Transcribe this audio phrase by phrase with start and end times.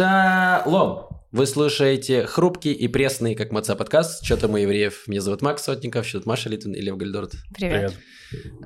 [0.00, 1.08] Шалом!
[1.30, 4.24] Вы слушаете хрупкий и пресный, как маца подкаст.
[4.24, 5.06] Что там у евреев?
[5.06, 7.34] Меня зовут Макс Сотников, что тут Маша Литвин и Лев Гальдорт.
[7.54, 7.92] Привет.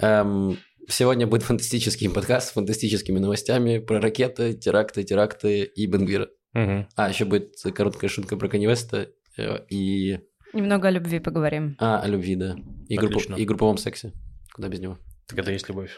[0.00, 0.58] Эм,
[0.88, 6.28] сегодня будет фантастический подкаст с фантастическими новостями про ракеты, теракты, теракты и Бенгвира.
[6.52, 6.86] Мгм.
[6.94, 10.20] А, еще будет короткая шутка про Канье Веста э, и...
[10.52, 11.74] Немного о любви поговорим.
[11.80, 12.54] А, о любви, да.
[12.88, 13.34] И, Отлично.
[13.34, 14.12] и групповом сексе.
[14.52, 15.00] Куда без него?
[15.26, 15.96] Так это есть любовь.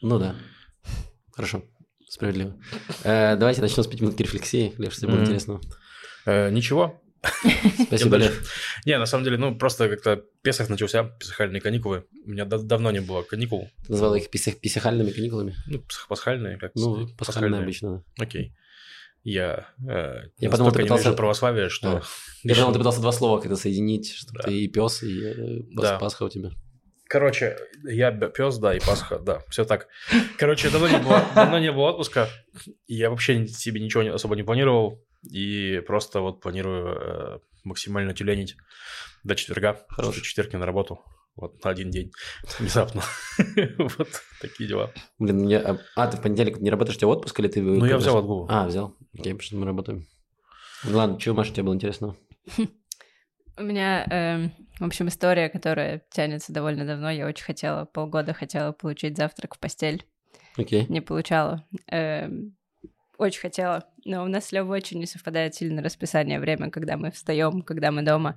[0.00, 0.34] Ну да.
[1.34, 1.62] Хорошо.
[2.08, 2.54] Справедливо.
[3.04, 4.68] Э, давайте начнем с пяти минут рефлексии.
[4.70, 5.24] Тебе было Мгм.
[5.24, 5.60] интересно?
[6.24, 7.00] Э, ничего.
[7.86, 8.16] Спасибо.
[8.16, 8.52] Лев.
[8.84, 12.04] Не, на самом деле, ну, просто как-то Песах начался, пасхальные каникулы.
[12.24, 13.68] У меня да- давно не было каникул.
[13.88, 15.56] Назвал их писахальными каникулами?
[15.66, 18.04] Ну, пасх- пасхальные, как Ну, пасхальные обычно.
[18.18, 18.54] Окей.
[19.24, 21.96] Я, э, Я подумал, ты пытался- православие, что...
[21.96, 22.02] А.
[22.44, 24.42] Я думал, ты пытался два слова как-то соединить, что Да.
[24.44, 25.98] ты и пес, и э, пас- Да.
[25.98, 26.50] Пасха у тебя.
[27.08, 29.86] Короче, я пес, да, и Пасха, да, все так.
[30.38, 32.28] Короче, давно не было, давно не было отпуска,
[32.88, 38.56] я вообще себе ничего не- особо не планировал, и просто вот планирую э, максимально тюленить
[39.22, 40.14] до четверга, Хорош.
[40.14, 41.00] что четверг не на работу,
[41.36, 42.10] вот на один день,
[42.58, 43.02] внезапно.
[43.78, 44.90] Вот такие дела.
[45.18, 45.58] Блин, мне...
[45.58, 47.62] А, а, ты в понедельник не работаешь, у тебя отпуск или ты...
[47.62, 48.46] Ну, я взял отгул.
[48.48, 48.96] А, взял.
[49.12, 50.06] Окей, потому что мы работаем.
[50.84, 52.16] Ладно, что, Маша, тебе было интересно?
[53.58, 57.10] У меня, эм, в общем, история, которая тянется довольно давно.
[57.10, 60.04] Я очень хотела, полгода хотела получить завтрак в постель.
[60.56, 60.86] Окей.
[60.88, 61.66] Не получала.
[61.88, 62.56] Эм,
[63.18, 63.84] очень хотела.
[64.04, 67.90] Но у нас с Лёвой очень не совпадает сильно расписание, время, когда мы встаем, когда
[67.90, 68.36] мы дома.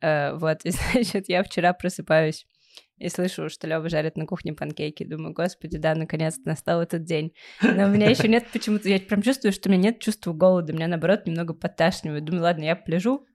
[0.00, 2.46] Э, вот, и значит, я вчера просыпаюсь
[2.98, 5.04] и слышу, что Лёва жарит на кухне панкейки.
[5.04, 7.34] Думаю, господи, да, наконец-то настал этот день.
[7.60, 8.88] Но у меня еще нет почему-то...
[8.88, 10.72] Я прям чувствую, что у меня нет чувства голода.
[10.72, 12.24] Меня, наоборот, немного подташнивает.
[12.24, 13.26] Думаю, ладно, я полежу,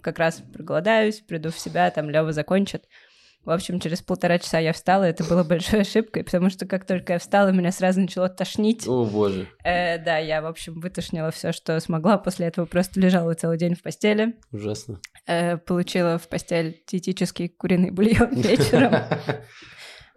[0.00, 2.84] как раз проголодаюсь, приду в себя, там Лёва закончит.
[3.44, 7.14] В общем, через полтора часа я встала, это было большой ошибкой, потому что как только
[7.14, 8.86] я встала, меня сразу начало тошнить.
[8.86, 9.48] О, боже.
[9.64, 12.18] Э, да, я, в общем, вытошнила все, что смогла.
[12.18, 14.36] После этого просто лежала целый день в постели.
[14.52, 15.00] Ужасно.
[15.26, 18.94] Э, получила в постель диетический куриный бульон вечером.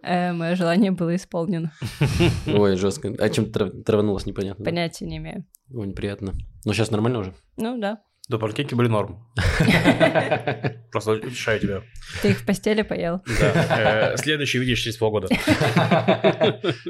[0.02, 1.72] Э, Мое желание было исполнено.
[2.46, 3.12] Ой, жестко.
[3.18, 4.64] А чем ты трав- траванулась, непонятно.
[4.64, 5.44] Понятия не имею.
[5.74, 6.32] Ой, неприятно.
[6.64, 7.34] Ну, сейчас нормально уже?
[7.56, 8.02] Ну да.
[8.28, 9.24] Да, панкейки были норм.
[10.90, 11.82] Просто решаю тебя.
[12.22, 13.22] Ты их в постели поел?
[13.40, 14.12] Да.
[14.14, 15.28] Э, Следующий видишь через полгода.
[15.30, 15.36] У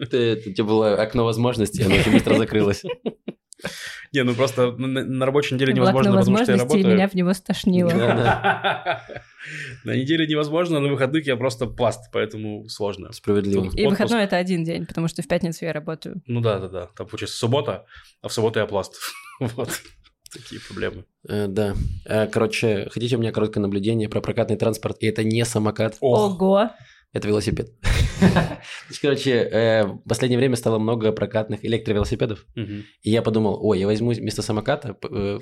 [0.07, 2.83] тебя было окно возможностей, оно очень быстро закрылось.
[4.13, 6.87] Не, ну просто на- рабочей неделе невозможно, потому что я работаю.
[6.95, 7.91] меня в него стошнило.
[9.85, 13.13] На неделе невозможно, на выходных я просто пласт, поэтому сложно.
[13.13, 13.71] Справедливо.
[13.75, 16.23] И выходной это один день, потому что в пятницу я работаю.
[16.27, 16.87] Ну да, да, да.
[16.97, 17.87] Там получается суббота,
[18.23, 18.99] а в субботу я пласт.
[19.41, 19.71] Вот.
[20.33, 21.05] Такие проблемы.
[21.29, 21.75] Э, Да.
[22.05, 24.97] Э, Короче, хотите у меня короткое наблюдение про прокатный транспорт?
[25.01, 26.71] И это не самокат, Ого!
[27.13, 27.71] это велосипед.
[29.03, 32.47] Короче, э, в последнее время стало много прокатных электровелосипедов.
[33.03, 34.97] И я подумал, ой, я возьму вместо самоката.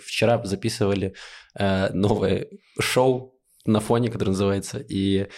[0.05, 1.15] Вчера записывали
[1.59, 2.49] новое
[2.81, 4.79] шоу на фоне, которое называется.
[4.79, 5.29] И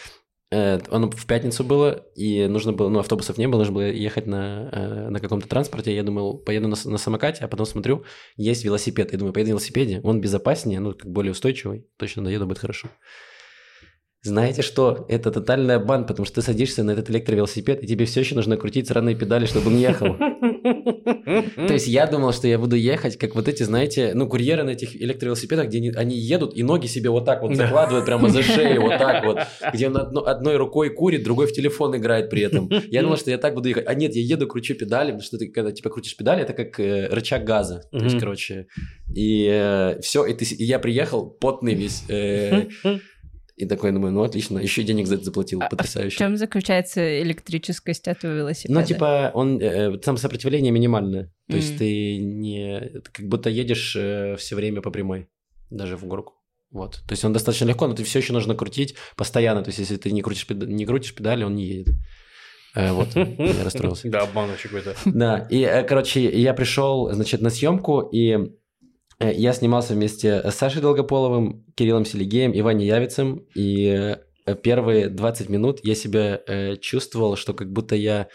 [0.51, 4.27] э, оно в пятницу было, и нужно было, ну, автобусов не было, нужно было ехать
[4.27, 5.95] на, э, на каком-то транспорте.
[5.95, 8.05] Я думал, поеду на, на самокате, а потом смотрю,
[8.37, 9.13] есть велосипед.
[9.13, 11.87] Я думаю, поеду на велосипеде, он безопаснее, ну, как более устойчивый.
[11.97, 12.89] Точно доеду, будет хорошо.
[14.27, 15.07] Знаете что?
[15.09, 18.57] Это тотальный обман, потому что ты садишься на этот электровелосипед, и тебе все еще нужно
[18.57, 20.17] крутить сраные педали, чтобы он ехал.
[21.57, 24.71] То есть я думал, что я буду ехать, как вот эти, знаете, ну, курьеры на
[24.71, 28.83] этих электровелосипедах, где они, едут и ноги себе вот так вот закладывают прямо за шею,
[28.83, 29.39] вот так вот,
[29.75, 32.69] где он одно- одной рукой курит, другой в телефон играет при этом.
[32.91, 33.85] Я думал, что я так буду ехать.
[33.87, 36.79] А нет, я еду, кручу педали, потому что ты, когда типа крутишь педали, это как
[36.81, 37.83] э, рычаг газа.
[37.91, 38.67] То есть, короче,
[39.15, 42.67] и все, и, ты с- и я приехал потный весь, э,
[43.57, 46.19] и такой думаю, ну, отлично, еще денег за это заплатил, А В потрясающе.
[46.19, 48.79] чем заключается электрическость этого велосипеда?
[48.81, 51.33] Ну, типа, он, э, там сопротивление минимальное.
[51.49, 51.79] То есть Мгм.
[51.79, 53.01] ты не...
[53.13, 53.91] как будто едешь
[54.39, 55.29] все время по прямой,
[55.71, 56.35] даже в горку.
[56.71, 56.97] Вот.
[57.07, 59.63] То есть он достаточно легко, но ты все еще нужно крутить постоянно.
[59.63, 61.95] То есть если ты не крутишь, педа- не крутишь педали, он не едет.
[62.75, 64.09] Э, Вот, я расстроился.
[64.11, 64.95] Да, обман вообще какой-то.
[65.07, 68.47] Да, и, э, короче, я пришел, значит, на съемку, и э,
[69.19, 74.17] я снимался вместе с Сашей Долгополовым, Кириллом Селигеем и Ваней Явицем, и
[74.47, 78.29] э, первые 20 минут я себя э, чувствовал, что как будто я,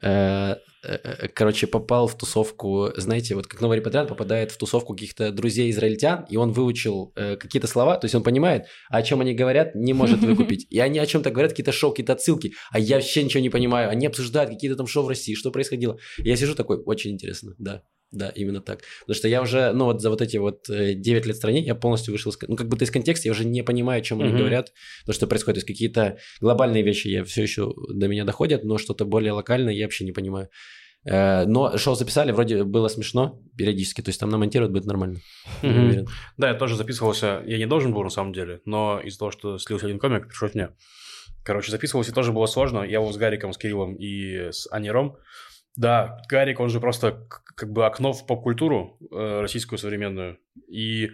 [0.00, 0.54] э,
[0.84, 5.68] э, короче, попал в тусовку, знаете, вот как новый репатриант попадает в тусовку каких-то друзей
[5.72, 9.34] израильтян, и он выучил э, какие-то слова, то есть он понимает, а о чем они
[9.34, 10.66] говорят, не может выкупить.
[10.70, 13.90] И они о чем-то говорят, какие-то шоу, какие-то отсылки, а я вообще ничего не понимаю.
[13.90, 15.98] Они обсуждают какие-то там шоу в России, что происходило.
[16.18, 17.82] И я сижу такой, очень интересно, да.
[18.12, 18.80] Да, именно так.
[19.00, 21.60] Потому что я уже, ну вот за вот эти вот э, 9 лет в стране
[21.60, 24.20] я полностью вышел, из, ну как будто из контекста, я уже не понимаю, о чем
[24.20, 24.38] они Мгм.
[24.38, 24.72] говорят,
[25.06, 25.56] то, что происходит.
[25.56, 29.72] То есть какие-то глобальные вещи я все еще до меня доходят, но что-то более локальное
[29.72, 30.48] я вообще не понимаю.
[31.04, 35.20] Э, но шоу записали, вроде было смешно периодически, то есть там намонтировать будет нормально.
[36.36, 37.42] Да, я тоже записывался.
[37.46, 40.54] Я не должен был, на самом деле, но из-за того, что слился один комик, пришлось
[40.54, 40.70] мне.
[41.44, 42.82] Короче, записывался тоже было сложно.
[42.82, 45.16] Я вот с Гариком, с Кириллом и с Аниром.
[45.76, 47.26] Да, Гарик, он же просто
[47.56, 50.38] как бы окно в поп-культуру э, российскую современную.
[50.68, 51.10] И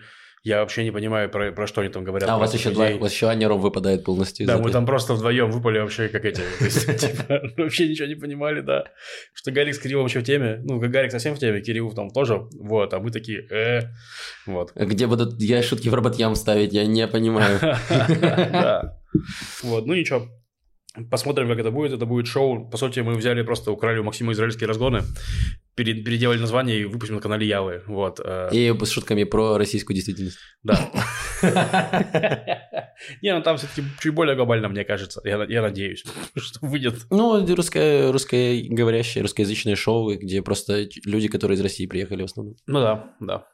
[0.46, 2.30] я вообще не понимаю, про, про что они там говорят.
[2.30, 3.00] А у вас еще два, людей.
[3.00, 4.46] у вас еще Аня Ром выпадает полностью.
[4.46, 4.74] Да, мы этой.
[4.74, 6.40] там просто вдвоем выпали вообще как эти.
[6.60, 8.84] Типа, вообще ничего не понимали, да.
[9.34, 10.60] Что Гарик с Кириллом еще в теме.
[10.62, 12.46] Ну, как Гарик совсем в теме, Кирилл там тоже.
[12.60, 13.90] Вот, а мы такие, э,
[14.46, 14.70] вот.
[14.76, 17.58] Где будут я шутки в робот-ям ставить, я не понимаю.
[18.06, 19.00] Да.
[19.64, 20.28] Вот, ну ничего.
[21.10, 21.92] Посмотрим, как это будет.
[21.92, 22.68] Это будет шоу.
[22.70, 25.02] По сути, мы взяли просто, украли у Максима израильские разгоны,
[25.74, 27.82] пере- переделали название и выпустим на канале Явы.
[27.86, 28.20] Вот.
[28.24, 30.38] э, И с шутками про российскую действительность.
[30.62, 30.78] Да.
[33.22, 35.20] Не, ну там все-таки чуть более глобально, мне кажется.
[35.24, 36.04] Я, надеюсь,
[36.36, 36.94] что выйдет.
[37.10, 42.56] Ну, русское, русскоговорящее, русскоязычное шоу, где просто люди, которые из России приехали в основном.
[42.66, 43.46] Ну да, да.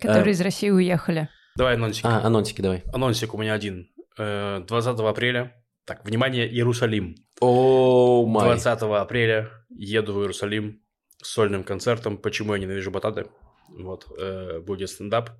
[0.00, 1.28] Которые из России уехали.
[1.56, 2.04] Давай анонсик.
[2.04, 2.82] А, анонсики давай.
[2.92, 3.88] Анонсик у меня один.
[4.18, 5.54] Э, 20 апреля.
[5.84, 7.16] Так, внимание, Иерусалим.
[7.40, 8.44] О, май.
[8.44, 10.80] 20 апреля еду в Иерусалим
[11.20, 13.26] с сольным концертом «Почему я ненавижу бататы».
[13.68, 15.30] Вот, э, будет стендап.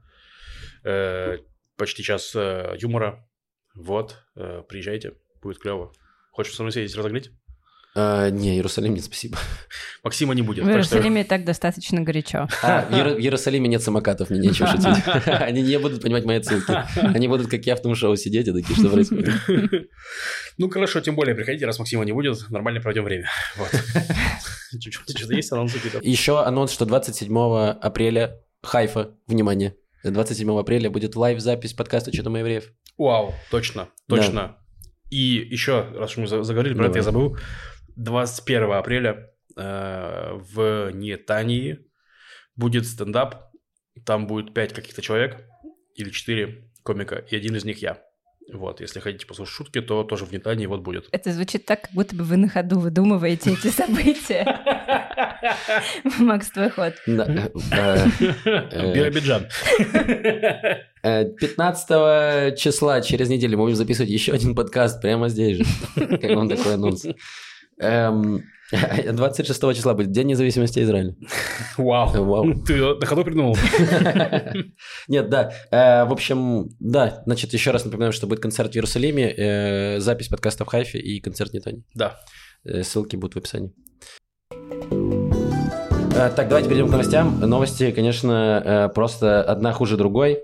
[0.85, 1.39] Э,
[1.77, 3.29] почти час э, юмора.
[3.75, 5.93] Вот, э, приезжайте, будет клево.
[6.33, 7.31] Хочешь со мной съездить разоглить?
[7.95, 9.37] А, не, Иерусалим нет, спасибо.
[10.05, 10.65] Максима не будет.
[10.65, 12.49] В так что- Иерусалиме и так достаточно горячо.
[12.63, 15.05] А, в, Иер- в Иерусалиме нет самокатов, мне нечего шутить.
[15.27, 16.73] Они не будут понимать мои отсылки.
[16.97, 19.35] Они будут, как я в том шоу, сидеть и такие, что происходит.
[20.59, 23.29] Ну, хорошо, тем более приходите, раз Максима не будет, нормально проведем время.
[23.57, 23.69] Вот.
[24.81, 25.99] Что-то есть анонсы какие-то?
[26.03, 27.37] Еще анонс, что 27
[27.81, 32.73] апреля Хайфа, внимание, 27 апреля будет лайв-запись подкаста «Что там у евреев».
[32.97, 34.57] Вау, точно, точно.
[35.11, 35.19] И
[35.51, 37.37] еще, раз уж мы за- заговорили про это, я забыл.
[37.97, 41.79] 21 апреля э, в Нетании
[42.57, 43.51] будет стендап.
[44.07, 45.45] Там будет 5 каких-то человек
[45.95, 48.03] или 4 комика, и один из них я.
[48.53, 51.09] Вот, если хотите послушать шутки, то тоже в Нетании вот будет.
[51.13, 54.45] Это звучит так, как будто бы вы на ходу выдумываете эти события.
[56.19, 56.95] Макс, твой ход.
[57.07, 58.07] Да, э,
[58.45, 59.49] э, Биробиджан.
[61.03, 65.65] э, 15 числа, через неделю, мы будем записывать еще один подкаст прямо здесь же.
[65.95, 67.07] Как вам такой анонс?
[67.79, 68.43] Эм,
[69.13, 71.15] 26 числа будет День независимости Израиля.
[71.77, 72.09] Вау.
[72.25, 72.55] Вау.
[72.65, 73.57] Ты на ходу придумал.
[75.09, 75.53] Нет, да.
[75.71, 80.29] Э, В общем, да, значит, еще раз напоминаю, что будет концерт в Иерусалиме, э, запись
[80.29, 81.83] подкаста в Хайфе и концерт в Нетане.
[81.95, 82.17] Да.
[82.65, 83.73] Э, Ссылки будут в описании.
[86.15, 87.41] Так, давайте перейдем к новостям.
[87.41, 90.41] Новости, конечно, просто одна хуже другой.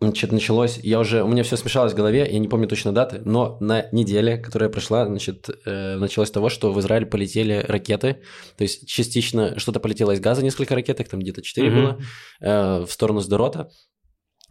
[0.00, 3.20] Значит, началось, я уже, у меня все смешалось в голове, я не помню точно даты,
[3.24, 8.18] но на неделе, которая прошла, значит, э, началось с того, что в Израиль полетели ракеты,
[8.56, 11.80] то есть частично что-то полетело из газа, несколько ракеток, там где-то 4 Мгм.
[11.80, 11.98] было,
[12.40, 13.70] э, в сторону Сдорота,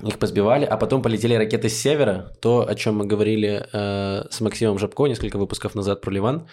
[0.06, 4.42] их позбивали, а потом полетели ракеты с севера, то, о чем мы говорили э, с
[4.42, 6.50] Максимом Жабко несколько выпусков назад про Ливан,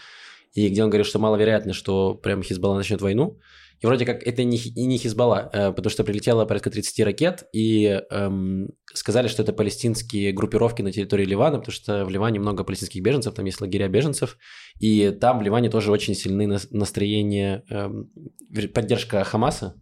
[0.52, 3.38] и где он говорил, что маловероятно, что прям Хизбалла начнет войну.
[3.85, 7.45] И вроде как это не, и не Хизбалла, э, потому что прилетело порядка 30 ракет,
[7.53, 12.65] и эм, сказали, что это палестинские группировки на территории Ливана, потому что в Ливане много
[12.65, 14.39] палестинских беженцев, там есть лагеря беженцев,
[14.81, 18.11] и там в Ливане тоже очень сильны нас- настроения, эм,
[18.73, 19.75] поддержка Хамаса,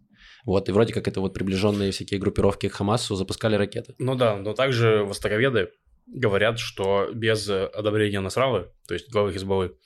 [0.45, 3.95] вот, и вроде как это вот приближенные всякие группировки к Хамасу запускали ракеты.
[3.99, 5.69] Ну да, но также востоковеды
[6.07, 9.77] говорят, что без одобрения Насралы, то есть главы Хизбаллы,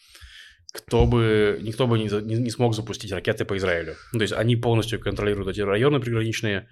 [0.71, 3.95] кто бы, никто бы не, не- не смог запустить ракеты по Израилю.
[4.13, 6.67] Ну, То есть они полностью контролируют эти районы приграничные,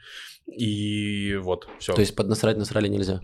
[0.47, 1.93] и вот, все.
[1.93, 3.21] То есть поднасрать насрали нельзя.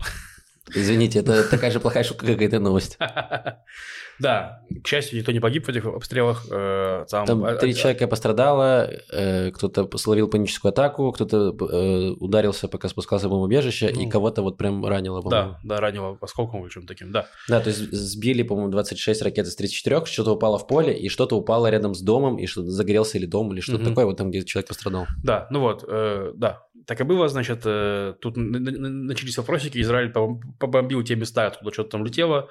[0.74, 2.96] Извините, это такая же плохая шутка, как и эта новость.
[4.22, 6.46] Да, к счастью, никто не погиб в этих обстрелах.
[6.50, 12.88] э, Там, Там три человека пострадало, э, кто-то словил паническую атаку, кто-то э, ударился, пока
[12.88, 14.10] спускался в бомбоубежище, и Ну.
[14.10, 15.52] кого-то вот прям ранило, по-моему.
[15.52, 17.26] Да, да, ранило осколком или чем-то таким, да.
[17.48, 21.36] Да, то есть сбили, по-моему, 26 ракет из 34, что-то упало в поле, и что-то
[21.36, 23.88] упало рядом с домом, и что-то загорелся или дом, или что-то Мгм.
[23.88, 25.06] такое, вот там, где человек пострадал.
[25.24, 30.40] Да, ну вот, э, да, так и было, значит, э, тут начались вопросики, Израиль побом-
[30.58, 32.48] побомбил те места, откуда что-то там летело.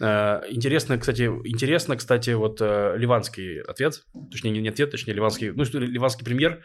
[0.00, 5.64] Э, интересно, кстати, интересно, кстати, вот э, ливанский ответ, точнее, не ответ, точнее, ливанский, ну,
[5.64, 6.62] ливанский премьер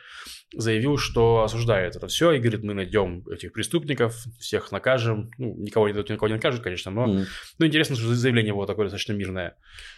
[0.54, 5.88] заявил, что осуждает это все и говорит, мы найдем этих преступников, всех накажем, ну, никого,
[5.88, 7.26] не- никого не накажут, конечно, но М.
[7.58, 9.56] ну, интересно, что заявление было такое достаточно мирное.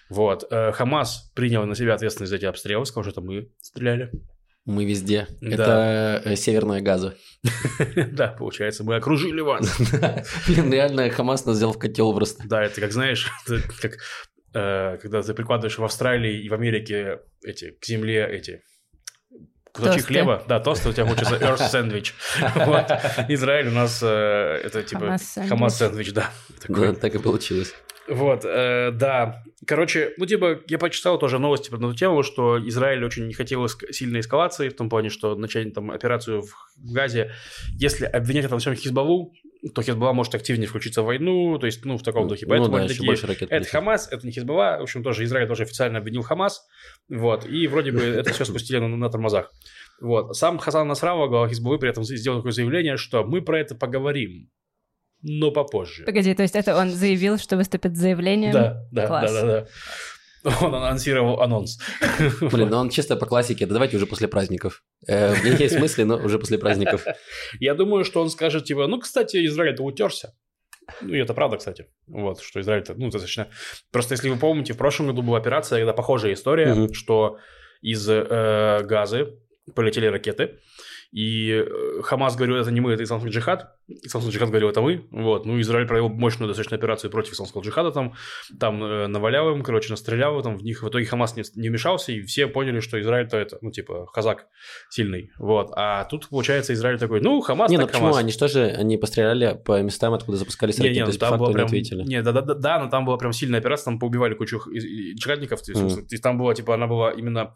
[0.10, 0.46] Вот.
[0.52, 4.12] Э, Хамас принял на себя ответственность за эти обстрелы, сказал, что это мы стреляли.
[4.66, 5.28] Мы везде.
[5.42, 5.50] Да.
[5.50, 7.16] Это э, северная газа.
[8.12, 9.70] Да, получается, мы окружили вас.
[10.48, 12.48] Блин, реально Хамас нас взял в котел просто.
[12.48, 13.30] Да, это как, знаешь,
[13.82, 13.98] как
[14.54, 18.62] э, когда ты прикладываешь в Австралии и в Америке эти, к земле эти
[19.74, 20.14] кусочек Тосты.
[20.14, 22.14] хлеба, да, тост, у тебя получится Earth Sandwich.
[22.66, 23.30] Вот.
[23.30, 25.50] Израиль у нас э, это типа Хамас сэндвич.
[25.50, 26.32] Хамас сэндвич, да.
[26.62, 26.94] Такой.
[26.94, 27.74] Да, так и получилось.
[28.08, 29.44] Вот, э, да.
[29.66, 33.66] Короче, ну, типа, я почитал тоже новости про эту тему, что Израиль очень не хотел
[33.66, 37.32] эск- сильной эскалации, в том плане, что начать там операцию в в Газе,
[37.78, 39.34] если обвинять во всем Хизбаллу,
[39.74, 42.46] то Хизбалла может активнее включиться в войну, то есть, ну, в таком духе.
[42.46, 43.70] Ну Поэтому да, они еще такие, больше ракет это.
[43.70, 44.78] Хамас, это не Хизбалла.
[44.80, 46.68] В общем, тоже Израиль тоже официально обвинил Хамас.
[47.08, 47.46] Вот.
[47.46, 49.52] И вроде бы это все спустили на, на тормозах.
[50.02, 50.36] Вот.
[50.36, 54.50] Сам Хасан Насралла, глава Хизбаллы, при этом сделал такое заявление, что мы про это поговорим,
[55.24, 56.04] но попозже.
[56.04, 58.52] Погоди, то есть это он заявил, что выступит с заявлением?
[58.52, 59.34] Да, да, Класс.
[59.34, 59.68] да, да, да.
[60.62, 61.80] Он анонсировал анонс.
[62.42, 64.84] Блин, ну он чисто по классике, да давайте уже после праздников.
[65.08, 67.06] Э, в некие смысле, но уже после праздников.
[67.60, 70.36] Я думаю, что он скажет, типа, ну, кстати, Израиль-то утерся.
[71.02, 71.88] Ну, и это правда, кстати.
[72.08, 73.48] Вот, что Израиль-то, ну, достаточно...
[73.92, 77.38] Просто если вы помните, в прошлом году была операция, когда похожая история, что
[77.82, 79.38] из э, Газы
[79.76, 80.60] полетели ракеты,
[81.14, 83.76] и э, Хамас говорил, это не мы, это исламский джихад.
[83.88, 85.06] Исламский джихад говорил, это мы.
[85.12, 85.46] Вот.
[85.46, 88.16] Ну, Израиль провел мощную достаточно операцию против исламского джихада там.
[88.60, 90.82] Там э, навалял им, короче, настрелял там в них.
[90.82, 94.48] В итоге Хамас не, не вмешался, и все поняли, что Израиль-то это, ну, типа, казак
[94.90, 95.32] сильный.
[95.38, 95.72] Вот.
[95.76, 98.06] А тут, получается, Израиль такой, ну, Хамас Не, ну почему?
[98.06, 98.18] Хамас.
[98.18, 101.40] Они что же, они постреляли по местам, откуда запускались Не, ракеты, не, то ну, там
[101.40, 101.66] было не прям...
[101.68, 102.04] ответили.
[102.06, 105.12] Не, да, да, да, да, но там была прям сильная операция, там поубивали кучу и-
[105.12, 107.54] и чекатников, то есть, то есть там было, типа, она была именно...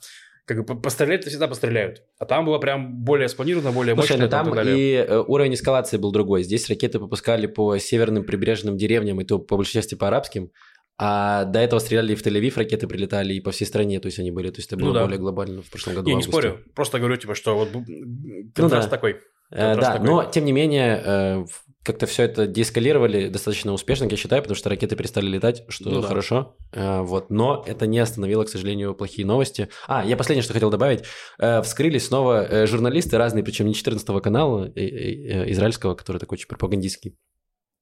[0.47, 2.03] Как бы по- пострелять-то всегда постреляют.
[2.19, 4.25] А там было прям более спланировано, более Слушай, мощно.
[4.25, 6.41] ну там и э, уровень эскалации был другой.
[6.43, 10.51] Здесь ракеты попускали по северным прибрежным деревням, и то по большей части по арабским.
[10.97, 14.17] А до этого стреляли и в Тель-Авив, ракеты прилетали и по всей стране, то есть
[14.19, 15.03] они были, то есть это Ну было да.
[15.03, 16.11] более глобально в прошлом году.
[16.11, 16.59] В не спорю.
[16.73, 17.83] Просто говорю, типа, что вот б-
[18.55, 18.95] контраст да.
[18.95, 19.17] такой.
[19.51, 20.07] Э, да, такой.
[20.07, 21.45] но тем не менее э,
[21.87, 25.89] как-то все это деэскалировали достаточно успешно, как я считаю, потому что ракеты перестали летать, что
[25.89, 26.07] Ну да.
[26.07, 26.55] хорошо.
[26.73, 29.69] Э, вот, но это не остановило, к сожалению, плохие новости.
[29.87, 31.03] А, я последнее, что хотел добавить.
[31.39, 36.35] Э, вскрылись снова э, журналисты разные, причем не 14 канала э, э, израильского, который такой
[36.35, 37.15] очень пропагандистский.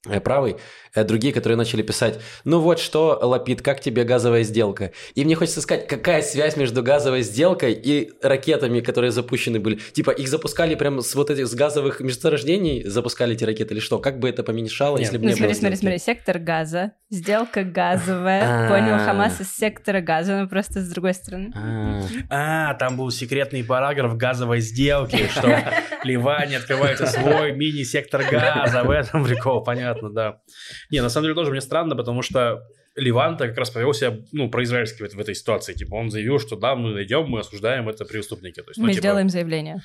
[0.07, 0.57] Э, правый,
[0.93, 4.91] э, другие, которые начали писать, ну вот что, Лапид, как тебе газовая сделка?
[5.13, 9.75] И мне хочется сказать, какая связь между газовой сделкой и ракетами, которые запущены были?
[9.75, 13.99] Типа их запускали прям с вот этих с газовых месторождений, запускали эти ракеты или что?
[13.99, 15.05] Как бы это помешало, Нет.
[15.05, 15.97] если бы Ну, не смотри, было смотри, сделки?
[15.99, 18.67] смотри, сектор газа, сделка газовая.
[18.67, 18.69] А.
[18.69, 21.51] Понял, Хамас из сектора газа, но просто с другой стороны.
[21.55, 25.47] А, А, там был секретный параграф газовой сделки, что
[26.03, 28.83] в Ливане открывается свой мини-сектор газа.
[28.83, 30.41] В этом прикол, понятно, да.
[30.89, 32.63] Не, на самом деле тоже мне странно, потому что
[32.95, 35.73] Ливан-то как раз повел себя, ну, произраильски в, в этой ситуации.
[35.73, 38.61] Типа, он заявил, что да, мы найдем, мы осуждаем, это преступники.
[38.61, 39.81] То есть, ну, Мы типа, сделаем заявление.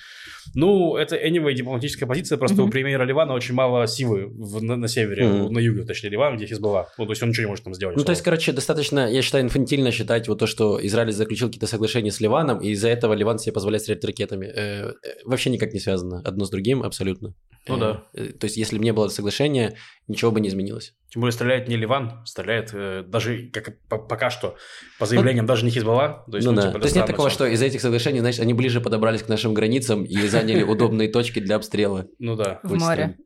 [0.55, 2.69] Ну, это anyway дипломатическая позиция, просто Мгм.
[2.69, 5.52] у премьера Ливана очень мало силы в- на, на севере, Мгм.
[5.52, 6.88] на юге, точнее, Ливан, где Хизбалла.
[6.99, 7.97] Ну, то есть он ничего не может там сделать.
[7.97, 11.67] Ну, то есть, короче, достаточно, я считаю, инфантильно считать вот то, что Израиль заключил какие-то
[11.67, 14.47] соглашения с Ливаном, и из-за этого Ливан себе позволяет стрелять ракетами.
[14.47, 14.93] Э, э,
[15.25, 17.35] вообще никак не связано одно с другим, абсолютно.
[17.69, 18.02] Ну Э, да.
[18.14, 19.76] э, То есть, если бы не было соглашения,
[20.09, 20.95] ничего бы не изменилось.
[21.11, 24.57] Тем более стреляет не Ливан, стреляет э, даже как по- пока что
[24.99, 26.25] по заявлениям даже не Хизбалла.
[26.30, 26.69] То есть, ну ну, да.
[26.69, 29.54] типа, То есть нет такого, что из-за этих соглашений, значит, они ближе подобрались к нашим
[29.54, 32.07] границам и заняли удобные точки для обстрела.
[32.19, 32.61] Ну да.
[32.62, 33.16] В море.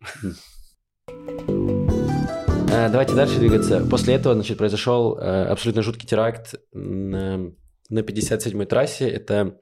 [2.71, 3.87] Э, Давайте дальше двигаться.
[3.89, 7.51] После этого, значит, произошел э, абсолютно жуткий теракт на,
[7.89, 9.09] на 57-й трассе.
[9.09, 9.59] Это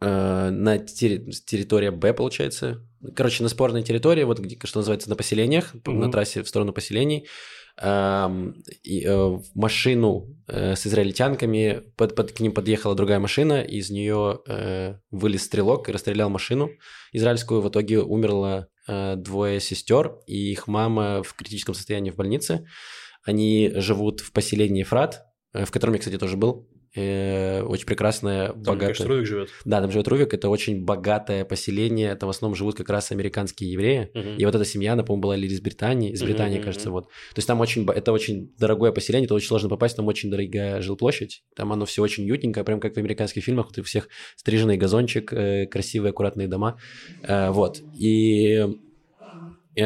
[0.00, 2.86] э, на терри- территории Б, получается.
[3.14, 6.00] Короче, на спорной территории, вот где, что называется, на поселениях, Мгм.
[6.00, 7.26] на трассе в сторону поселений.
[7.82, 14.40] Э, в машину э, с израильтянками, под, под- к ним подъехала другая машина, из нее
[14.46, 16.70] э, вылез стрелок и расстрелял машину
[17.12, 17.62] израильскую.
[17.62, 22.66] В итоге умерло э, двое сестер, и их мама в критическом состоянии в больнице.
[23.24, 26.68] Они живут в поселении Фрат, э, в котором я, кстати, тоже был.
[26.96, 28.88] Э, очень прекрасное, Там, мне богатое...
[28.88, 29.48] кажется, Рувик живет.
[29.64, 33.70] Да, там живет Рувик, это очень богатое поселение, там в основном живут как раз американские
[33.72, 34.10] евреи.
[34.38, 37.04] И вот эта семья, она, по-моему, была или из Британии, из Британии, кажется, вот.
[37.06, 40.82] То есть там очень, это очень дорогое поселение, туда очень сложно попасть, там очень дорогая
[40.82, 44.76] жилплощадь, там оно все очень уютненькое, прям как в американских фильмах, вот у всех стриженный
[44.76, 46.78] газончик, э, красивые, аккуратные дома,
[47.22, 47.80] Э, вот.
[47.98, 48.66] И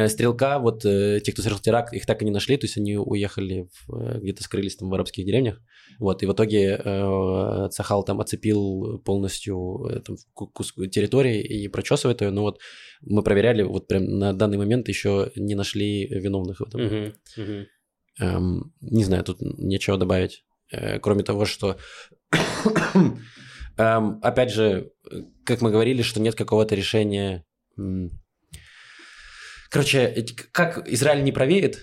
[0.07, 2.97] стрелка, вот э, те, кто совершил теракт, их так и не нашли, то есть они
[2.97, 5.61] уехали, в, э, где-то скрылись там в арабских деревнях,
[5.99, 11.67] вот, и в итоге э, Цахал там оцепил полностью э, там, ку- кус- территории и
[11.67, 12.59] прочесывает ее, но вот
[13.01, 16.81] мы проверяли, вот прям на данный момент еще не нашли виновных в этом.
[17.37, 17.65] Мгм.
[18.19, 20.43] Эм, не знаю, тут нечего добавить.
[20.71, 21.77] Э, кроме того, что
[23.77, 27.43] эм, опять же, э, как мы говорили, что нет какого-то решения.
[27.77, 28.11] м,
[29.75, 31.79] Короче, как Израиль не правеет,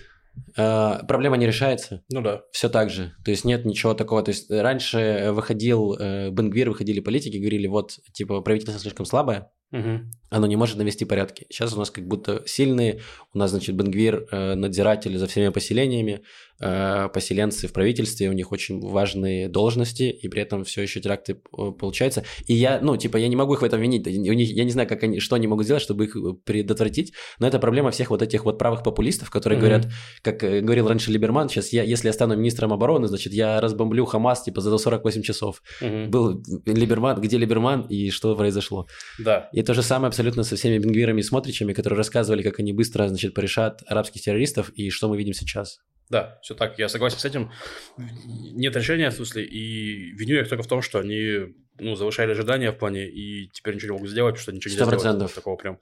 [0.57, 2.03] Э, проблема не решается.
[2.11, 2.43] Ну да.
[2.51, 3.13] Все так же.
[3.23, 4.23] То есть нет ничего такого.
[4.23, 9.99] То есть раньше выходил э, Бенгвир, выходили политики, говорили, вот, типа, правительство слишком слабое, Угу.
[10.29, 11.45] оно не может навести порядки.
[11.49, 13.01] Сейчас у нас как будто сильные,
[13.33, 16.21] у нас, значит, Бенгвир э, надзиратели за всеми поселениями,
[16.59, 21.33] э, поселенцы в правительстве, у них очень важные должности, и при этом все еще теракты
[21.33, 22.23] э, получаются.
[22.47, 24.71] И я, ну, типа, я не могу их в этом винить, у них, я не
[24.71, 28.09] знаю, как они, что они могут сделать, чтобы их э, предотвратить, но это проблема всех
[28.11, 29.67] вот этих вот правых популистов, которые Мгм.
[29.67, 33.59] говорят, как э, говорил раньше Либерман, сейчас я, если я стану министром обороны, значит, я
[33.61, 35.61] разбомблю Хамас, типа, за 48 часов.
[35.81, 36.11] Мгм.
[36.11, 38.87] Был Либерман, где Либерман и что произошло?
[39.19, 39.49] Да.
[39.53, 43.07] И то же самое абсолютно со всеми бенгвирами и смотричами, которые рассказывали, как они быстро,
[43.07, 45.79] значит, порешат арабских террористов, и что мы видим сейчас.
[46.09, 47.51] Да, все так, я согласен с этим.
[47.97, 52.71] Нет решения, в смысле, и виню их только в том, что они ну, завышали ожидания
[52.71, 55.79] в плане, и теперь ничего не могут сделать, потому что ничего нельзя сделать такого прям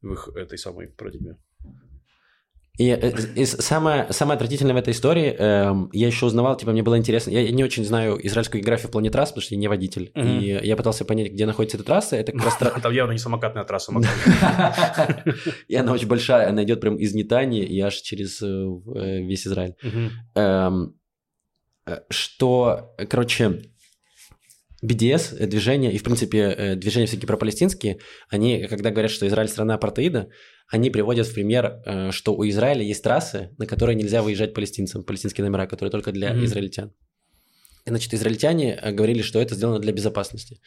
[0.00, 1.36] в их этой самой парадигме.
[2.76, 6.82] И, э, и самое, самое отвратительное в этой истории, эм, я еще узнавал, типа, мне
[6.82, 9.68] было интересно, я не очень знаю израильскую географию в плане трасс, потому что я не
[9.68, 10.40] водитель, Мгм.
[10.40, 13.62] и я пытался понять, где находится эта трасса, это как раз Там явно не самокатная
[13.64, 13.92] трасса.
[15.68, 19.46] И она очень большая, она идет прям из Нетании и аж через э, э, весь
[19.46, 19.76] Израиль.
[20.34, 20.94] Эм,
[22.10, 23.62] что, короче,
[24.84, 27.98] BDS, э, движение, и, в принципе, э, движения всякие пропалестинские,
[28.28, 30.28] они, когда говорят, что Израиль страна апартеида,
[30.68, 35.02] они приводят в пример, э, что у Израиля есть трассы, на которые нельзя выезжать палестинцам,
[35.04, 36.44] палестинские номера, которые только для Мгм.
[36.44, 36.92] израильтян.
[37.86, 40.60] И, значит, израильтяне говорили, что это сделано для безопасности.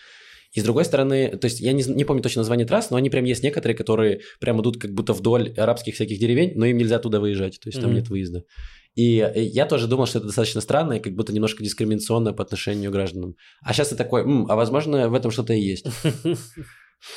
[0.53, 3.09] И с другой стороны, то есть я не, не помню точно название трасс, но они
[3.09, 7.00] прям есть некоторые, которые прям идут как будто вдоль арабских всяких деревень, но им нельзя
[7.00, 8.00] туда выезжать, то есть там Мгм.
[8.00, 8.43] нет выезда.
[8.98, 12.44] И э, я тоже думал, что это достаточно странно и как будто немножко дискриминационно по
[12.44, 13.36] отношению к гражданам.
[13.62, 15.86] А сейчас ты такой, «М, а возможно в этом что-то и есть.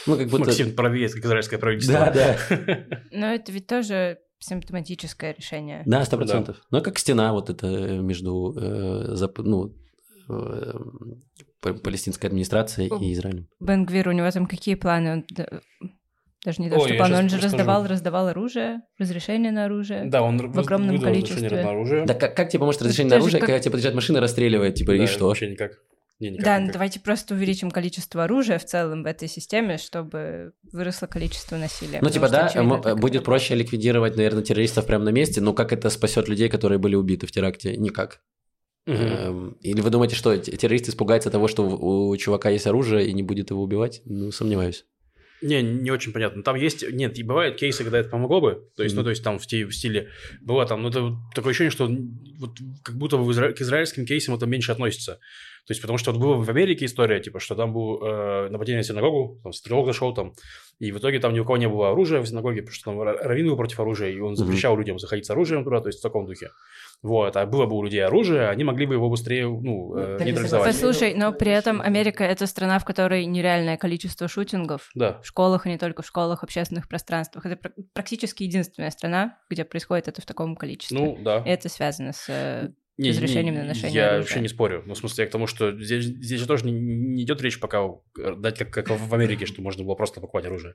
[0.06, 0.44] Ну, как будто...
[0.44, 2.12] Максим правее, как израильское правительство.
[2.14, 2.98] Да, да.
[3.12, 5.82] Но это ведь тоже симптоматическое решение.
[5.86, 6.60] Да, сто процентов.
[6.70, 9.74] Ну, как стена вот это э, между э, зап- ну,
[10.28, 13.48] э, палестинской администрацией и Израилем.
[13.58, 15.12] Бенгвир, у него там какие планы?
[15.12, 15.24] Он,
[16.44, 17.56] даже не то, Ой, что я планы, щас он же расскажу.
[17.56, 20.04] раздавал, раздавал оружие, разрешение на оружие.
[20.06, 21.62] Да, он В огромном выдал разрешение количестве.
[21.62, 22.04] на оружие.
[22.06, 24.96] Да как, как тебе поможет разрешение на оружие, как- когда тебе подъезжает машина расстреливает, типа,
[24.96, 25.26] Да, и что?
[25.26, 25.72] Вообще никак.
[26.18, 26.72] Не, никак, да, ну никак.
[26.74, 31.98] давайте просто увеличим количество оружия в целом в этой системе, чтобы выросло количество насилия.
[32.02, 35.88] Ну, типа, да, очевидно, будет проще ликвидировать, наверное, террористов прямо на месте, но как это
[35.88, 37.74] спасет людей, которые были убиты в теракте?
[37.76, 38.20] Никак.
[38.86, 43.12] Эм, Или вы думаете, что террорист испугается того, что у у чувака есть оружие и
[43.12, 44.02] не будет его убивать?
[44.04, 44.84] Ну, сомневаюсь.
[45.42, 46.42] Не, не очень понятно.
[46.42, 48.68] Там есть, нет, и бывают кейсы, когда это помогло бы.
[48.76, 49.04] То есть, ну, Мгм.
[49.06, 50.10] то есть там в, те- в стиле
[50.42, 51.86] было там, ну, это такое ощущение, что
[52.38, 55.18] вот как будто бы изра- к израильским кейсам это меньше относится.
[55.66, 58.78] То есть, потому что вот была в Америке история, типа, что там был э, нападение
[58.78, 60.32] на синагогу, там стрелок зашел там,
[60.78, 63.00] и в итоге там ни у кого не было оружия в синагоге, потому что там
[63.00, 66.00] ра- раввин был против оружия, и он запрещал людям заходить с оружием туда, то есть
[66.00, 66.50] в таком духе.
[67.02, 70.24] Вот, а было бы у людей оружие, они могли бы его быстрее, ну, э, Да,
[70.24, 70.66] я нейтрализовать.
[70.66, 74.90] Послушай, но при этом Америка это страна, в которой нереальное количество шутингов.
[74.94, 75.20] Да.
[75.22, 77.46] В школах, и не только в школах, общественных пространствах.
[77.46, 80.98] Это пр- практически единственная страна, где происходит это в таком количестве.
[80.98, 81.38] Ну, да.
[81.46, 82.70] И это связано с...
[83.00, 84.20] Не, разрешением не, на ношение Я оружия.
[84.20, 84.82] вообще не спорю.
[84.86, 87.58] Ну, в смысле, я к тому, что здесь, здесь же тоже не, не идет речь
[87.58, 87.88] пока
[88.36, 90.74] дать, как, как в Америке, что можно было просто покупать оружие.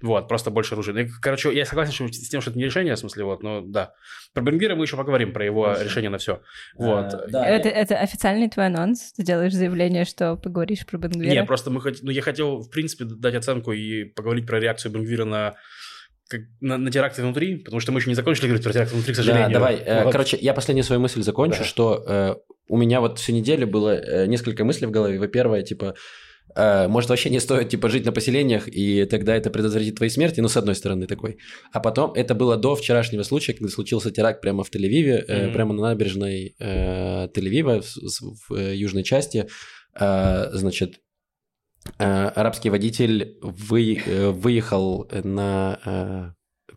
[0.00, 0.94] Вот, просто больше оружия.
[0.94, 3.42] Ну, и, короче, я согласен что- с тем, что это не решение, в смысле, вот,
[3.42, 3.92] но да.
[4.34, 5.84] Про Бенгвира мы еще поговорим, про его Хорошо.
[5.84, 6.40] решение на все.
[6.76, 7.14] Вот.
[7.14, 7.46] Э, да.
[7.46, 9.12] Это, это официальный твой анонс?
[9.12, 11.30] Ты делаешь заявление, что поговоришь про Бенгвира?
[11.30, 11.96] Не, просто мы хот...
[12.02, 15.54] ну, я хотел, в принципе, дать оценку и поговорить про реакцию Бенгвира на,
[16.28, 19.12] как, на, на теракты внутри, потому что мы еще не закончили говорить про теракты внутри,
[19.14, 19.48] к сожалению.
[19.48, 19.76] Да, давай.
[19.76, 20.12] Э, Вот.
[20.12, 21.64] Короче, я последнюю свою мысль закончу, Да.
[21.64, 22.34] что э,
[22.68, 25.18] у меня вот всю неделю было э, несколько мыслей в голове.
[25.18, 25.94] Во-первых, типа,
[26.54, 30.40] э, может, вообще не стоит, типа, жить на поселениях, и тогда это предотвратит твои смерти,
[30.40, 31.38] ну, с одной стороны, такой.
[31.72, 35.52] А потом, это было до вчерашнего случая, когда случился теракт прямо в Тель-Авиве, Мгм.
[35.54, 39.46] прямо на набережной э, Тель-Авива, в, в, э, южной части.
[39.98, 41.00] Э, значит,
[41.96, 46.30] арабский водитель вы, э, выехал на э,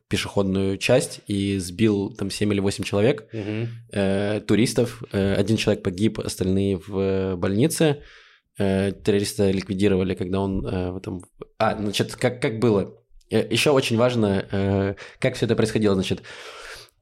[0.07, 3.27] пешеходную часть и сбил там 7 или 8 человек,
[3.91, 5.03] э, туристов.
[5.11, 8.01] Э, один человек погиб, остальные в э, больнице.
[8.57, 11.23] Э, террориста ликвидировали, когда он э, в этом...
[11.57, 12.93] А, значит, как, как было?
[13.29, 15.95] Э, Еще очень важно, э, как все это происходило.
[15.95, 16.23] Значит,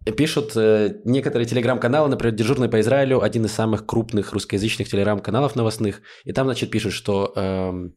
[0.06, 6.02] пишут э, некоторые телеграм-каналы, например, «Дежурный по Израилю», один из самых крупных русскоязычных телеграм-каналов новостных,
[6.24, 7.90] и там, значит, пишут, что э,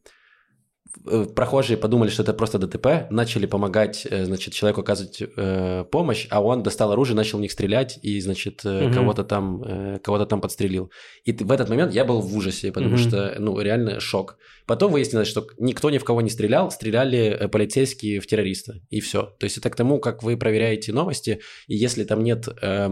[1.35, 6.41] прохожие подумали, что это просто ДТП, начали помогать, э, значит, человеку оказывать э, помощь, а
[6.41, 8.93] он достал оружие, начал в них стрелять и, значит, э, Мгм.
[8.93, 10.91] кого-то там, э, кого-то там подстрелил.
[11.25, 12.97] И в этот момент я был в ужасе, потому Мгм.
[12.97, 14.37] что, ну, реально шок.
[14.65, 18.99] Потом выяснилось, что никто ни в кого не стрелял, стреляли э, полицейские в террориста, и
[19.01, 19.33] все.
[19.39, 22.89] То есть это к тому, как вы проверяете новости, и если там нет, э,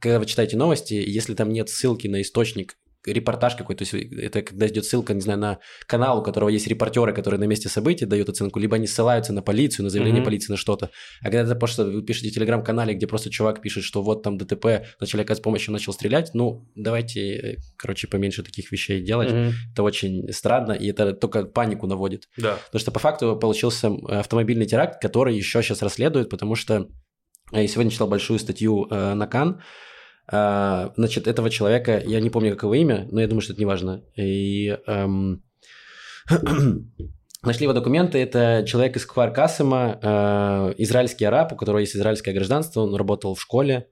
[0.00, 4.42] когда вы читаете новости, если там нет ссылки на источник, репортаж какой-то, то есть это
[4.42, 8.06] когда идет ссылка, не знаю, на канал, у которого есть репортеры, которые на месте событий
[8.06, 10.26] дают оценку, либо они ссылаются на полицию, на заявление Мгм.
[10.26, 10.90] полиции, на что-то.
[11.20, 14.38] А когда это просто вы пишете в телеграм-канале, где просто чувак пишет, что вот там
[14.38, 19.32] ДТП, начали оказывать помощь, он начал стрелять, ну, давайте, э, короче, поменьше таких вещей делать.
[19.32, 19.52] Мгм.
[19.72, 22.28] Это очень странно, и это только панику наводит.
[22.36, 22.58] Да.
[22.66, 26.88] Потому что по факту получился э, автомобильный теракт, который еще сейчас расследуют, потому что
[27.52, 29.60] э, я сегодня читал большую статью э, на Кан.
[30.30, 33.60] Э, Значит, этого человека, я не помню, как его имя, но я думаю, что это
[33.60, 34.02] не важно.
[34.16, 35.42] И эм,
[37.42, 38.18] нашли его документы.
[38.18, 42.80] Это человек из Кфар Касыма, э, израильский араб, у которого есть израильское гражданство.
[42.80, 43.88] Он работал в школе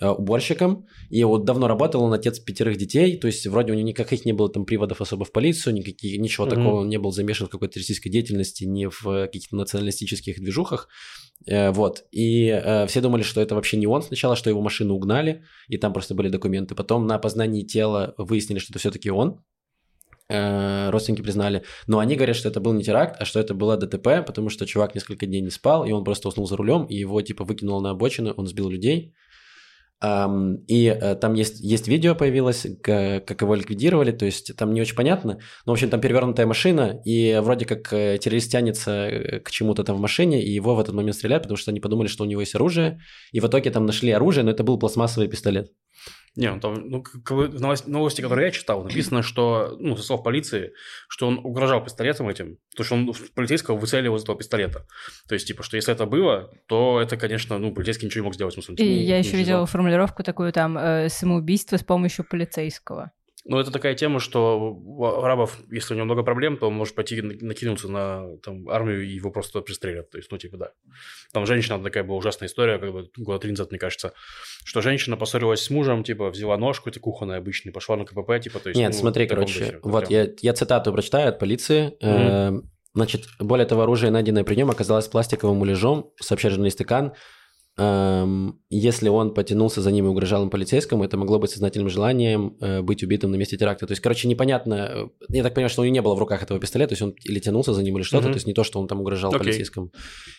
[0.00, 4.24] уборщиком, и вот давно работал, он отец пятерых детей, то есть вроде у него никаких
[4.24, 6.56] не было там приводов особо в полицию, никаких, ничего Мгм.
[6.56, 10.88] такого, он не был замешан в какой-то террористической деятельности, ни в э, каких-то националистических движухах,
[11.46, 14.94] Э, вот, и э, все думали, что это вообще не он сначала, что его машину
[14.94, 19.40] угнали, и там просто были документы, потом на опознании тела выяснили, что это все-таки он,
[20.26, 23.76] Э, родственники признали, но они говорят, что это был не теракт, а что это было
[23.76, 26.94] ДТП, потому что чувак несколько дней не спал, и он просто уснул за рулем, и
[26.94, 29.12] его типа выкинуло на обочину, он сбил людей,
[30.66, 34.96] и э, там есть, есть видео появилось, как его ликвидировали, то есть там не очень
[34.96, 39.50] понятно, но, в общем, там перевернутая машина, и вроде как э, террорист тянется э, к
[39.50, 42.24] чему-то там в машине, и его в этот момент стреляют, потому что они подумали, что
[42.24, 43.00] у него есть оружие,
[43.32, 45.70] и в итоге там нашли оружие, но это был пластмассовый пистолет.
[46.36, 50.24] Не, ну, там, ну, в новос- новости, которые я читал, написано, что, ну, со слов
[50.24, 50.72] полиции,
[51.08, 54.84] что он угрожал пистолетом этим, то что он полицейского выцеливал из этого пистолета.
[55.28, 58.34] То есть, типа, что если это было, то это, конечно, ну, полицейский ничего не мог
[58.34, 58.54] сделать.
[58.56, 62.24] в смысле, И ну, я не еще видела формулировку такую там э, самоубийство с помощью
[62.24, 63.12] полицейского.
[63.46, 66.94] Ну, это такая тема, что у арабов, если у него много проблем, то он может
[66.94, 70.10] пойти на- накинуться на там, армию и его просто пристрелят.
[70.10, 70.70] То есть, ну, типа, да.
[71.32, 74.14] Там женщина, такая была ужасная история, как бы года три назад, мне кажется,
[74.64, 78.60] что женщина поссорилась с мужем, типа, взяла ножку, это кухонная обычный, пошла на КПП, типа,
[78.60, 78.80] то есть...
[78.80, 79.80] Нет, ну, смотри, короче, духе.
[79.82, 80.22] вот Прям.
[80.22, 81.96] я, я цитату прочитаю от полиции.
[82.00, 82.52] Э,
[82.96, 87.12] Значит, более того, оружие, найденное при нем, оказалось пластиковым муляжом, сообщает журналист Кан.
[87.76, 92.82] Если он потянулся за ним и угрожал им полицейскому, это могло быть сознательным желанием э,
[92.82, 93.86] быть убитым на месте теракта.
[93.86, 94.74] То есть, короче, непонятно.
[94.74, 97.02] э, Я так понимаю, что у него не было в руках этого пистолета, то есть
[97.02, 98.24] он или тянулся за ним, или что-то.
[98.26, 98.32] Мгм.
[98.32, 99.40] То есть не то, что он там угрожал Окей.
[99.40, 99.90] полицейскому.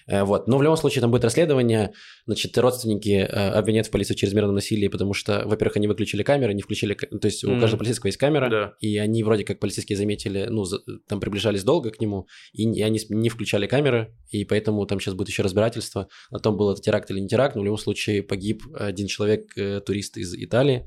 [0.07, 0.47] Э, Вот.
[0.47, 1.91] Но в любом случае там будет расследование.
[2.25, 6.61] Значит, родственники обвиняют в полицию в чрезмерном насилии, потому что, во-первых, они выключили камеры, не
[6.61, 6.93] включили...
[6.93, 7.59] То есть у Мгм.
[7.61, 8.73] каждого полицейского есть камера, Да.
[8.79, 10.63] и они вроде как полицейские заметили, ну,
[11.07, 15.27] там приближались долго к нему, и, они не включали камеры, и поэтому там сейчас будет
[15.29, 19.07] еще разбирательство о том, был это теракт или теракт, но в любом случае погиб один
[19.07, 20.85] человек, э, турист из Италии.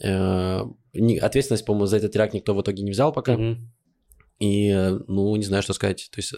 [0.00, 3.36] Не- ответственность, по-моему, за этот теракт никто в итоге не взял пока.
[3.36, 3.72] Мгм.
[4.38, 6.08] И, э, ну, не знаю, что сказать.
[6.12, 6.32] То есть,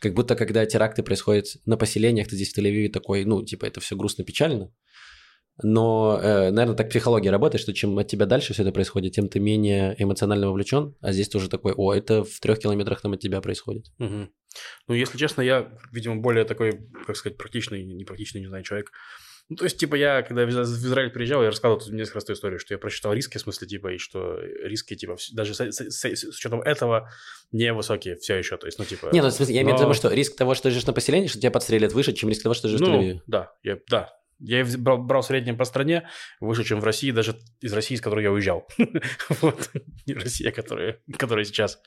[0.00, 3.80] как будто, когда теракты происходят на поселениях, ты здесь в Тель-Авиве такой, ну, типа, это
[3.80, 4.70] все грустно, печально.
[5.62, 9.38] Но, наверное, так психология работает, что чем от тебя дальше все это происходит, тем ты
[9.38, 10.94] менее эмоционально вовлечен.
[11.00, 13.86] А здесь тоже такой, о, это в трех километрах там от тебя происходит.
[13.98, 14.30] Мгм.
[14.88, 18.90] Ну, если честно, я, видимо, более такой, как сказать, практичный, непрактичный, не знаю, человек.
[19.48, 22.16] Ну, то есть, типа, я, когда в Изра- в Израиль приезжал, я рассказывал тут несколько
[22.18, 25.54] раз эту историю, что я прочитал риски, в смысле, типа, и что риски, типа, даже
[25.54, 27.10] с, с- с- с учетом этого
[27.50, 29.10] невысокие все еще, то есть, ну, типа...
[29.12, 30.92] Не, ну, в смысле, я имею в виду, что риск того, что ты живешь на
[30.92, 33.20] поселении, что тебя подстрелят выше, чем риск того, что ты живешь в Ну, Тель-Авиве.
[33.26, 34.10] да, я, да.
[34.44, 36.08] Я брал, брал в среднем по стране,
[36.40, 38.66] выше, чем в России, даже из России, из которой я уезжал.
[39.40, 39.70] Вот.
[40.06, 41.78] Не Россия, которая, которая сейчас.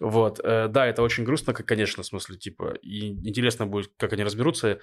[0.00, 0.40] Вот.
[0.42, 4.80] Э, Да, это очень грустно, конечно, в смысле, типа, и интересно будет, как они разберутся.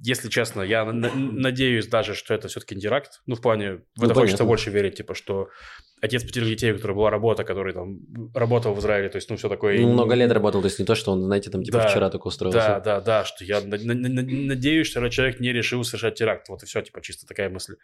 [0.00, 3.20] Если честно, я на- на- надеюсь даже, что это все-таки не теракт.
[3.26, 4.44] Ну, в плане, в Ну, это хочется понятно.
[4.46, 5.48] больше верить, типа, что
[6.06, 7.98] отец пятерых детей, у которого была работа, который там
[8.34, 9.78] работал в Израиле, то есть, ну, все такое.
[9.80, 12.10] Ну, много лет работал, то есть не то, что он, знаете, там, типа, Да, вчера
[12.10, 12.58] только устроился.
[12.58, 16.48] Да, да, да, что я на- на- на- надеюсь, что человек не решил совершать теракт.
[16.48, 17.74] Вот и все, типа, чисто такая мысль.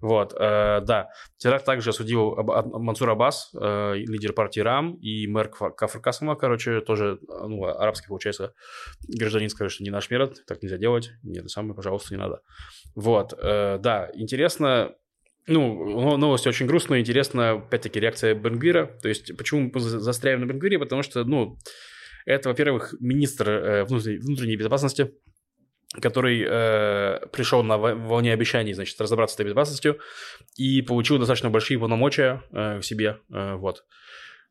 [0.00, 1.08] Вот, э, да.
[1.38, 6.80] Теракт также осудил Мансур Аббас, э, лидер партии РАМ, и мэр Кфа- Кафр Касыма, короче,
[6.80, 8.52] тоже, э, ну, арабский, получается,
[9.08, 11.10] гражданин скажет, что не наш мир, так нельзя делать.
[11.22, 12.40] Нет, самое, пожалуйста, не надо.
[12.94, 14.92] Вот, э, да, интересно,
[15.46, 18.86] ну, но- новости очень грустные, интересно, опять-таки, реакция Бенгвира.
[19.02, 20.78] То есть, почему мы за- застряем на Бенгвире?
[20.78, 21.58] Потому что, ну,
[22.26, 25.12] это, во-первых, министр э, внутренней, внутренней безопасности,
[26.00, 29.98] который э, пришел на во- волне обещаний, значит, разобраться с этой безопасностью
[30.56, 33.84] и получил достаточно большие полномочия э, в себе, э, вот.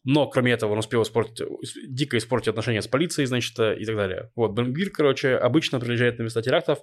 [0.04, 1.46] Но кроме этого он успел испортить,
[1.88, 4.32] дико испортить отношения с полицией, значит, и так далее.
[4.36, 6.80] Вот, Бенгвир, короче, обычно приезжает на места терактов,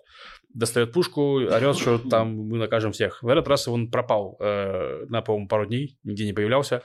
[0.55, 3.23] достает пушку, орет, что там мы накажем всех.
[3.23, 6.83] В этот раз он пропал э, на, по-моему, пару дней, нигде не появлялся.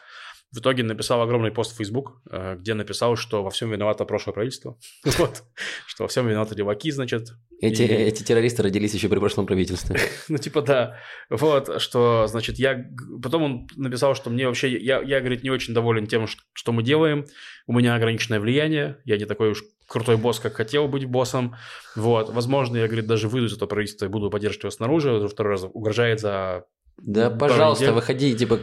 [0.54, 4.34] В итоге написал огромный пост в Facebook, э, где написал, что во всем виновато прошлое
[4.36, 4.78] правительство.
[5.18, 5.44] Вот.
[5.88, 7.30] Что во всем виноваты леваки, значит.
[7.60, 10.00] Эти, И- эти террористы родились еще при прошлом правительстве.
[10.30, 11.00] Ну, типа, да.
[11.30, 12.86] Вот, что, значит, я...
[13.22, 14.78] Потом он написал, что мне вообще...
[14.78, 17.26] Я, я, говорит, не очень доволен тем, что мы делаем.
[17.66, 18.98] У меня ограниченное влияние.
[19.06, 21.56] Я не такой уж крутой босс, как хотел быть боссом.
[21.96, 22.30] Вот.
[22.30, 25.12] Возможно, я, говорит, даже выйду из этого правительства и буду поддерживать его снаружи.
[25.12, 26.66] Уже второй раз угрожает за...
[26.98, 27.96] Да, пожалуйста, недель.
[27.96, 28.60] выходи, типа,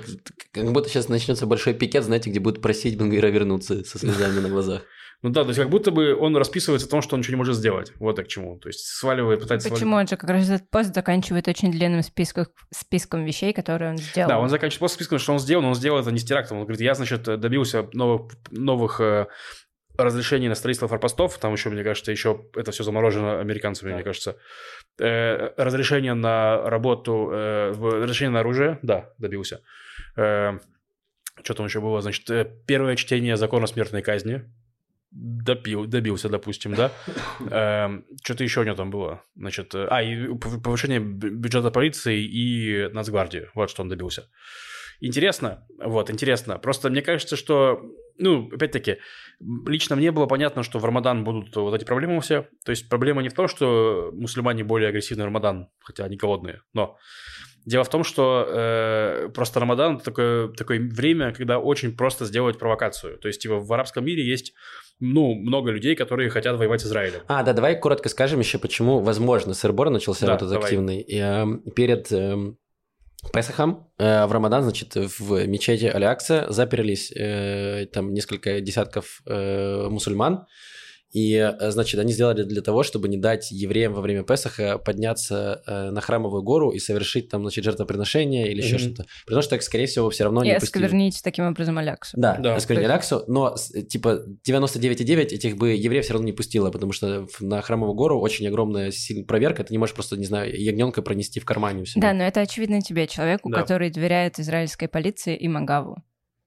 [0.53, 4.49] как будто сейчас начнется большой пикет, знаете, где будут просить Бенгвира вернуться со слезами на
[4.49, 4.83] глазах.
[5.23, 7.37] Ну да, то есть как будто бы он расписывается в том, что он ничего не
[7.39, 7.93] может сделать.
[7.99, 8.59] Вот так к чему.
[8.59, 9.69] То есть сваливает, пытается...
[9.69, 13.91] свалить- Почему он же как раз этот пост заканчивает очень длинным списком, списком вещей, которые
[13.91, 14.29] он сделал?
[14.31, 16.57] Да, он заканчивает пост списком, что он сделал, но он сделал это не с терактом.
[16.59, 19.27] Он говорит, я, значит, добился новых, новых э,
[19.99, 21.37] разрешений на строительство форпостов.
[21.37, 23.97] Там еще, мне кажется, еще это все заморожено американцами, Да.
[23.97, 24.37] мне кажется.
[24.99, 29.63] Э, разрешение на работу, э, разрешение на оружие, да, добился.
[30.17, 30.59] Э,
[31.43, 32.03] что там еще было?
[32.03, 34.43] Значит, э, первое чтение закона о смертной казни.
[35.11, 36.93] Допил, добился, допустим, да.
[38.23, 39.23] что-то еще у него там было.
[39.35, 43.49] Значит, э, а, и пов- повышение бю- бюджета полиции и Нацгвардии.
[43.55, 44.29] Вот что он добился.
[45.01, 46.59] Интересно, вот, интересно.
[46.59, 47.81] Просто мне кажется, что,
[48.19, 48.99] ну, опять-таки,
[49.67, 52.49] лично мне было понятно, что в Рамадан будут вот эти проблемы все.
[52.65, 56.63] То есть проблема не в том, что мусульмане более агрессивны в Рамадан, хотя они голодные,
[56.75, 56.99] но
[57.65, 62.59] дело в том, что э, просто Рамадан это такое, такое время, когда очень просто сделать
[62.59, 63.19] провокацию.
[63.19, 64.55] То есть, типа, в арабском мире есть,
[64.99, 67.21] ну, много людей, которые хотят воевать с Израилем.
[67.27, 70.65] А, да, давай коротко скажем еще, почему, возможно, сырбор начался Да, вот этот давай.
[70.65, 71.01] активный.
[71.01, 72.59] И, эм, перед эм,
[73.33, 80.47] Песахом э, в Рамадан, значит, в мечети Алякса заперлись э, там несколько десятков э, мусульман.
[81.13, 85.63] И, э, значит, они сделали для того, чтобы не дать евреям во время Песаха подняться
[85.67, 88.79] э, на храмовую гору и совершить там, значит, жертвоприношение или еще Мгм.
[88.95, 89.07] что-то.
[89.25, 90.85] Потому что их, скорее всего, все равно И не пустили.
[90.85, 92.17] осквернить таким образом Аляксу.
[92.17, 92.55] Да, Да.
[92.55, 97.27] осквернили Аляксу, но с- типа 99,9 этих бы евреев все равно не пустило, потому что
[97.41, 101.41] на Храмовую гору очень огромная сильная проверка, ты не можешь просто, не знаю, ягненка пронести
[101.41, 101.85] в кармане.
[101.85, 102.01] Всё.
[102.01, 103.61] Да, но это очевидно тебе, человеку, Да.
[103.63, 105.97] который доверяет израильской полиции и Магаву.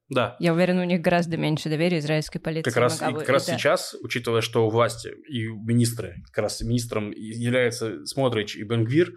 [0.10, 0.36] Да.
[0.40, 3.58] Я уверена, у них гораздо меньше доверия израильской полиции Как раз, как раз да.
[3.58, 9.14] сейчас, учитывая, что у власти и министры, как раз министром являются Смотрич и Бенгвир,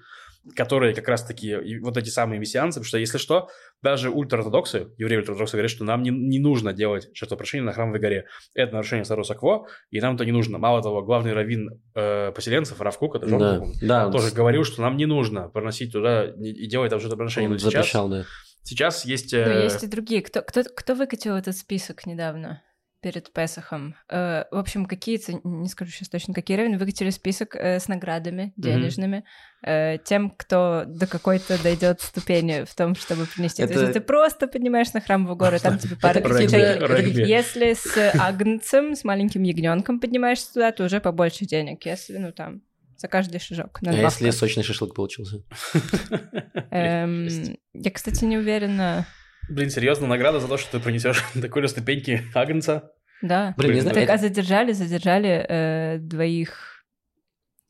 [0.55, 3.49] которые как раз таки вот эти самые мессианцы, потому что, если что,
[3.83, 8.27] даже ультраортодоксы, евреи ультраортодоксы говорят, что нам не, не нужно делать жертвоприношение на храмовой горе.
[8.55, 10.59] Это нарушение Саруса Кво, и нам это не нужно.
[10.59, 14.33] Мало того, главный раввин э, поселенцев, Равкук, это же он, да, да, он тоже с-
[14.33, 17.49] говорил, что нам не нужно проносить туда и и делать там жертвоприношение.
[17.49, 18.25] он Но сейчас, запрещал, да.
[18.67, 19.33] Сейчас есть...
[19.33, 20.23] Но э, есть и другие.
[20.23, 22.63] Кто, кто, кто выкатил этот список недавно?
[23.07, 23.95] перед Песохом.
[24.09, 28.53] Э, в общем, какие-то, не скажу сейчас точно, какие равны, выкатили список э, с наградами
[28.57, 29.25] денежными
[29.63, 33.65] э, тем, кто до какой-то дойдет ступени в том, чтобы принести.
[33.65, 37.23] То Это- есть ты просто поднимаешь на храмовую гору, там тебе пара Регби.
[37.23, 41.87] Если с агнцем, с маленьким ягненком поднимаешься туда, то уже побольше денег.
[41.87, 42.63] Если, ну там,
[42.97, 43.81] за каждый шажок.
[43.85, 45.43] А если сочный шашлык получился?
[46.71, 47.29] Эм,
[47.75, 49.07] я, кстати, не уверена.
[49.49, 52.91] Блин, серьезно, награда за то, что ты принесешь такой ступеньки Агнца?
[53.23, 53.55] Да.
[53.57, 54.13] Блин, не знаю.
[54.13, 56.85] А задержали, задержали э, двоих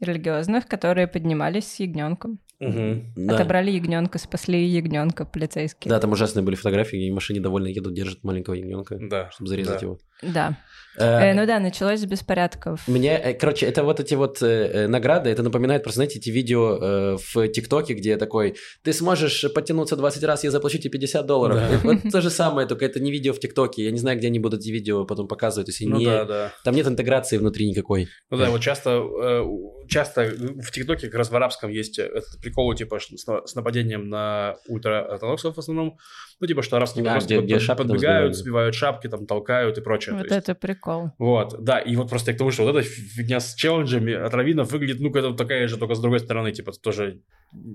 [0.00, 2.40] религиозных, которые поднимались с ягненком.
[2.58, 3.34] Да.
[3.34, 5.90] Отобрали ягненка, спасли ягненка полицейские.
[5.90, 9.30] Да, там ужасные были фотографии, где машине довольно едут, держат маленького ягненка, Да.
[9.30, 9.86] чтобы зарезать Да.
[9.86, 9.98] его.
[10.22, 10.58] Да.
[10.98, 12.86] Э, Э, ну да, началось с беспорядков.
[12.88, 16.30] Мне, э, короче, это вот эти вот э, э, награды, это напоминает просто, знаете, эти
[16.30, 21.26] видео э, в ТикТоке, где такой, ты сможешь подтянуться 20 раз, я заплачу тебе 50
[21.26, 21.56] долларов.
[21.58, 21.78] Да.
[21.84, 23.84] Вот то же самое, только это не видео в ТикТоке.
[23.84, 25.66] Я не знаю, где они будут эти видео потом показывать.
[25.66, 26.52] То есть Ну не- да, да.
[26.64, 28.08] Там нет интеграции внутри никакой.
[28.30, 28.90] Ну да, вот часто,
[29.22, 29.44] э,
[29.88, 30.30] часто
[30.62, 34.56] в ТикТоке, как раз в арабском, есть этот прикол, типа, с, на- с нападением на
[34.68, 35.98] ультраортодоксов в основном.
[36.40, 38.36] Ну, типа, что арабские Да, просто где- под- где подбегают, сбивают.
[38.36, 40.12] сбивают шапки, там, толкают и прочее.
[40.12, 40.54] То Вот есть- это
[40.86, 41.10] прикол.
[41.18, 44.32] Вот, да, и вот просто я к тому, что вот эта фигня с челленджами от
[44.34, 47.20] раввинов выглядит, ну, это такая же, только с другой стороны, типа, тоже,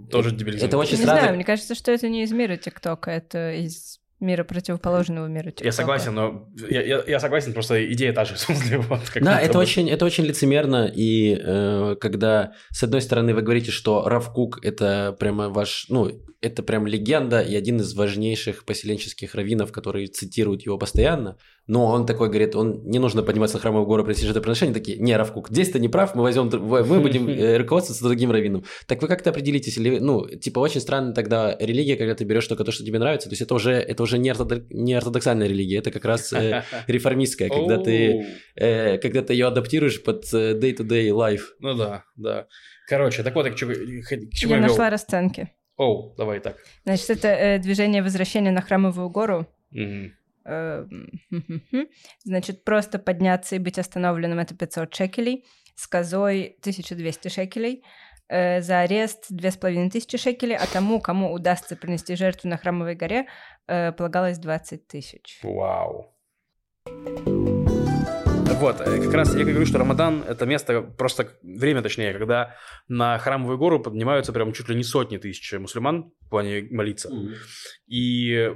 [0.10, 0.66] тоже дебилизм.
[0.66, 1.22] это очень не странно.
[1.22, 5.66] знаю, мне кажется, что это не из мира ТикТока, это из мира противоположного мира ТикТока.
[5.66, 9.10] Я согласен, но я, я, я согласен, просто идея та же, в смысле, вот.
[9.10, 13.72] как Да, это очень, это очень лицемерно, и э, когда, с одной стороны, вы говорите,
[13.72, 19.36] что Раф Кук– это прямо ваш, ну, это прям легенда и один из важнейших поселенческих
[19.36, 23.86] раввинов, которые цитируют его постоянно, но он такой говорит, он не нужно подниматься на храмовую
[23.86, 27.58] гору, принести жертвоприношение, такие, не, Равкук, здесь ты не прав, мы возьмем, мы будем э,
[27.60, 28.66] руководствоваться другим раввином.
[28.88, 32.64] Так вы как-то определитесь, или, ну, типа, очень странно тогда религия, когда ты берешь только
[32.64, 35.78] то, что тебе нравится, то есть это уже, это уже не, ортодок, не ортодоксальная религия,
[35.78, 38.26] это как раз э, реформистская, когда ты,
[38.56, 41.54] э, когда ты ее адаптируешь под э, day-to-day life.
[41.60, 42.48] Ну да, да.
[42.88, 44.68] Короче, так вот, к чему, к чему Я вел?
[44.68, 45.52] нашла расценки.
[45.82, 46.58] Оу, давай так.
[46.84, 49.48] Значит, это э, движение возвращения на храмовую гору.
[49.72, 50.14] Мгм.
[50.46, 50.86] Э.
[52.24, 55.44] Значит, просто подняться и быть остановленным это 500 шекелей,
[55.76, 57.84] с козой 1200 шекелей,
[58.30, 63.26] э, за арест 2500 шекелей, а тому, кому удастся принести жертву на храмовой горе,
[63.68, 65.40] э, полагалось 20 тысяч.
[65.42, 66.14] Вау.
[68.62, 73.18] Вот, э, как раз я говорю, что Рамадан– это место, просто время точнее, когда на
[73.18, 77.10] храмовую гору поднимаются прям чуть ли не сотни тысяч мусульман в плане молиться.
[77.88, 78.52] И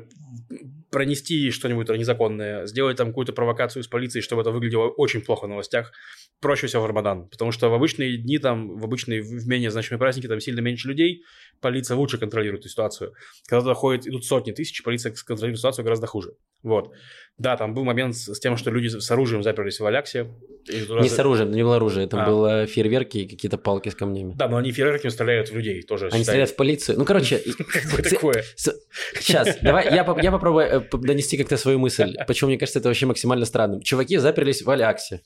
[0.91, 5.49] пронести что-нибудь незаконное, сделать там какую-то провокацию с полицией, чтобы это выглядело очень плохо в
[5.49, 5.91] новостях,
[6.39, 7.27] проще всего в Рамадан.
[7.27, 10.87] Потому что в обычные дни, там, в обычные, в менее значимые праздники, там сильно меньше
[10.87, 11.23] людей,
[11.61, 13.13] полиция лучше контролирует эту ситуацию.
[13.47, 16.35] Когда туда ходят, идут сотни тысяч, полиция контролирует ситуацию гораздо хуже.
[16.63, 16.93] Вот.
[17.37, 20.27] Да, там был момент с с тем, что люди с оружием заперлись в Аляксе.
[20.71, 22.25] Не за- с оружием, не было оружия, там А.
[22.25, 24.33] было фейерверки и какие-то палки с камнями.
[24.35, 26.09] Да, но они фейерверками стреляют в людей тоже.
[26.13, 26.97] Они стреляют в полицию.
[26.97, 27.41] Ну, короче,
[27.83, 28.43] Какое такое?
[28.55, 32.15] Сейчас, давай я, поп- я попробую э, донести как-то свою мысль.
[32.27, 33.81] Почему мне кажется это вообще максимально странным.
[33.81, 35.21] Чуваки заперлись в Аляксе.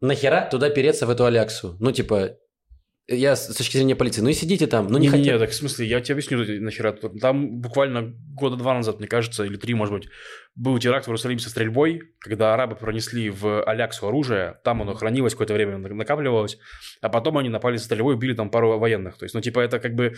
[0.00, 1.76] Нахера туда переться в эту Аляксу?
[1.80, 2.36] Ну, типа,
[3.08, 5.40] я с точки зрения полиции, ну и сидите там, ну не Не, хотят.
[5.40, 6.92] так в смысле, я тебе объясню нахера.
[6.92, 10.08] Там буквально года два назад, мне кажется, или три, может быть,
[10.54, 15.32] был теракт в Иерусалиме со стрельбой, когда арабы пронесли в Аляксу оружие, там оно хранилось
[15.32, 16.58] какое-то время, накапливалось,
[17.00, 19.16] а потом они напали со стрельбой и убили там пару военных.
[19.16, 20.14] То есть, ну, типа, это как бы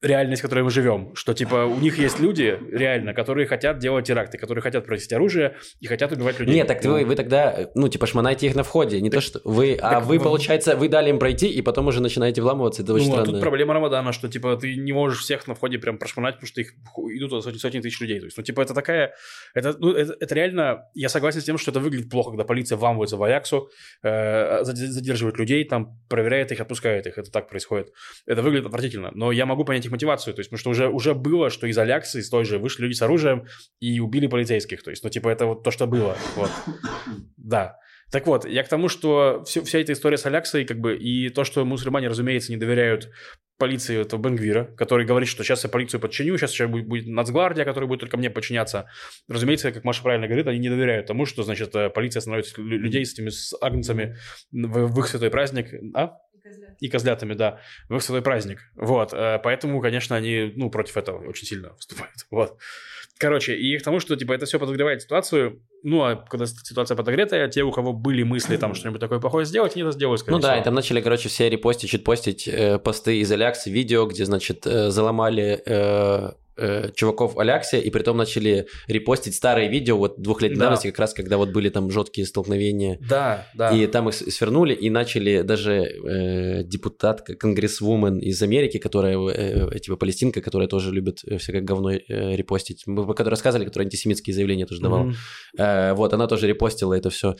[0.00, 4.06] реальность, в которой мы живем, что, типа, у них есть люди, реально, которые хотят делать
[4.06, 6.54] теракты, которые хотят произвести оружие и хотят убивать людей.
[6.54, 9.00] Нет, так вы, вы тогда, ну, типа, шмонайте их на входе.
[9.00, 9.74] Не то, что вы...
[9.74, 12.82] А так вы, вы- получается, вы дали им пройти, и потом уже начинаете вламываться.
[12.82, 13.32] Это очень ну, а странно.
[13.32, 16.60] тут проблема Рамадана, что, типа, ты не можешь всех на входе прям прошмонать, потому что
[16.60, 16.74] их
[17.16, 18.20] идут сотни, сотни тысяч людей.
[18.20, 19.14] То есть, ну, типа, это такая...
[19.54, 20.84] Это, ну, это, это реально...
[20.94, 23.68] Я согласен с тем, что это выглядит плохо, когда полиция вламывается в Аяксу,
[24.04, 27.18] э, зад- задерживает людей, там, проверяет их, отпускает их.
[27.18, 27.88] Это так происходит.
[28.26, 29.10] Это выглядит отвратительно.
[29.14, 30.34] Но я могу понять их мотивацию.
[30.34, 32.94] То есть, потому что уже, уже было, что из Аляксы, из той же, вышли люди
[32.94, 33.46] с оружием
[33.80, 34.82] и убили полицейских.
[34.82, 36.16] То есть, ну, типа, это вот то, что было.
[36.36, 36.50] Вот.
[37.36, 37.76] Да.
[38.10, 41.28] Так вот, я к тому, что всё- вся эта история с Аляксой, как бы, и
[41.28, 43.10] то, что мусульмане, разумеется, не доверяют
[43.58, 47.64] полиции этого Бенгвира, который говорит, что сейчас я полицию подчиню, сейчас еще будет, будет нацгвардия,
[47.64, 48.88] которая будет только мне подчиняться.
[49.28, 52.78] Разумеется, как Маша правильно говорит, они не доверяют тому, что, значит, э, полиция становится лю-
[52.78, 54.16] людей с этими с агнцами
[54.52, 55.66] в, в их святой праздник.
[55.94, 56.12] А?
[56.80, 58.60] И козлятами, да, в их святой праздник.
[58.76, 62.14] Вот, э, поэтому, конечно, они, ну, против этого очень сильно выступают.
[62.30, 62.58] Вот.
[63.18, 65.60] Короче, и к тому, что, типа, это все подогревает ситуацию.
[65.82, 69.74] Ну, а когда ситуация подогретая, те, у кого были мысли там что-нибудь такое плохое сделать,
[69.74, 70.60] они это сделают, скорее Ну да, всего.
[70.60, 74.90] и там начали, короче, все репостить, чит-постить э, посты из Аляксы, видео, где, значит, э,
[74.90, 80.64] заломали э, э, чуваков Аляксе, и притом начали репостить старые видео, вот двухлетней Да.
[80.64, 82.98] давности, как раз когда вот были там жесткие столкновения.
[83.08, 83.70] Да, да.
[83.70, 89.96] И там их свернули, и начали даже э, депутатка, конгрессвумен из Америки, которая, э, типа
[89.96, 92.00] палестинка, которая тоже любит э, всякое говно э,
[92.36, 92.82] репостить.
[92.86, 95.04] Мы когда рассказывали, которая антисемитские заявления тоже давала.
[95.04, 95.14] Мгм.
[95.58, 97.34] Э, вот, она тоже репостила это все.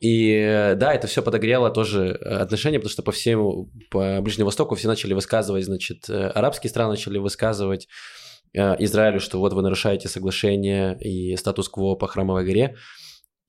[0.00, 4.46] И э, да, это все подогрело тоже э, отношения, потому что по всему, по Ближнему
[4.46, 7.88] Востоку все начали высказывать, значит, э, арабские страны начали высказывать э,
[8.54, 12.76] Израилю, что вот вы нарушаете соглашение и статус-кво по Храмовой горе.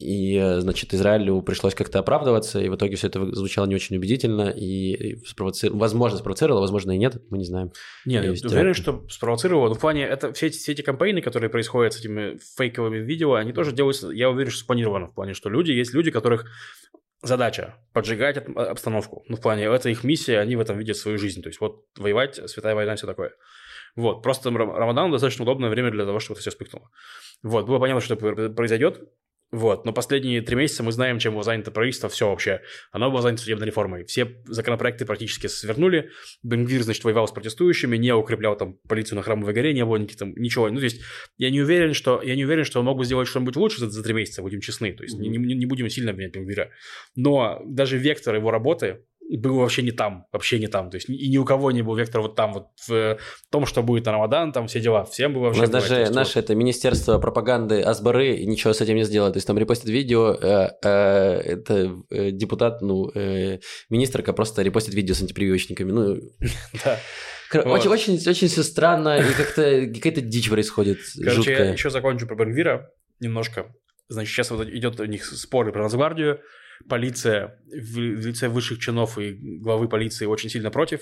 [0.02, 3.98] И, э, значит, Израилю пришлось как-то оправдываться, и в итоге все это звучало не очень
[3.98, 7.74] убедительно, и спровоци- возможно, спровоцировало, возможно, и нет, мы не знаем.
[8.06, 9.68] Нет, я уверен, что спровоцировало.
[9.68, 13.34] Но в плане, это все эти, все эти кампейны, которые происходят с этими фейковыми видео,
[13.34, 15.08] они тоже делаются, я уверен, что спланировано.
[15.08, 16.46] В плане, что люди, есть люди, которых
[17.22, 19.26] задача поджигать от- обстановку.
[19.28, 21.42] Ну, в плане, это их миссия, они в этом видят свою жизнь.
[21.42, 23.32] То есть, вот воевать, святая война, все такое.
[24.00, 26.90] Вот, просто Рам- Рамадан достаточно удобное время для того, чтобы это все вспыхнуло.
[27.44, 29.02] Вот, было понятно, что это произойдет.
[29.52, 32.62] Вот, но последние три месяца мы знаем, чем было занято правительство, все вообще.
[32.92, 34.06] Оно было занято судебной реформой.
[34.06, 36.12] Все законопроекты практически свернули.
[36.44, 40.18] Бенгвир, значит, воевал с протестующими, не укреплял там полицию на храмовой горе, не было никаких
[40.20, 40.70] там ничего.
[40.70, 41.02] Ну, то есть,
[41.38, 43.90] я не уверен, что, я не уверен, что он мог бы сделать что-нибудь лучше за,
[43.90, 44.94] за три месяца, будем честны.
[44.94, 46.70] То есть, не, не- не будем сильно обвинять Бенгвира.
[47.16, 49.04] Но даже вектор его работы
[49.38, 50.90] был вообще не там, вообще не там.
[50.90, 53.18] То есть, и ни у кого не был вектор вот там, вот в,
[53.52, 55.06] том, что будет на Рамадан, там все дела.
[55.06, 55.84] Всем было У вообще нас плевать.
[55.84, 59.34] То даже есть, наше вот- это Министерство пропаганды Асбары и ничего с этим не сделает.
[59.34, 60.90] То есть там репостит видео, э, э,
[61.42, 65.92] это э, депутат, ну, э, министрка просто репостит видео с антипрививочниками.
[65.92, 66.18] Ну,
[67.54, 67.62] Да.
[67.64, 71.74] очень, очень, очень все странно и как-то какая-то дичь происходит Короче, я жуткая.
[71.74, 73.74] еще закончу про Бенгвира немножко.
[74.08, 76.42] Значит, сейчас вот идет у них споры про Нацгвардию,
[76.88, 81.02] полиция в лице высших чинов и главы полиции очень сильно против.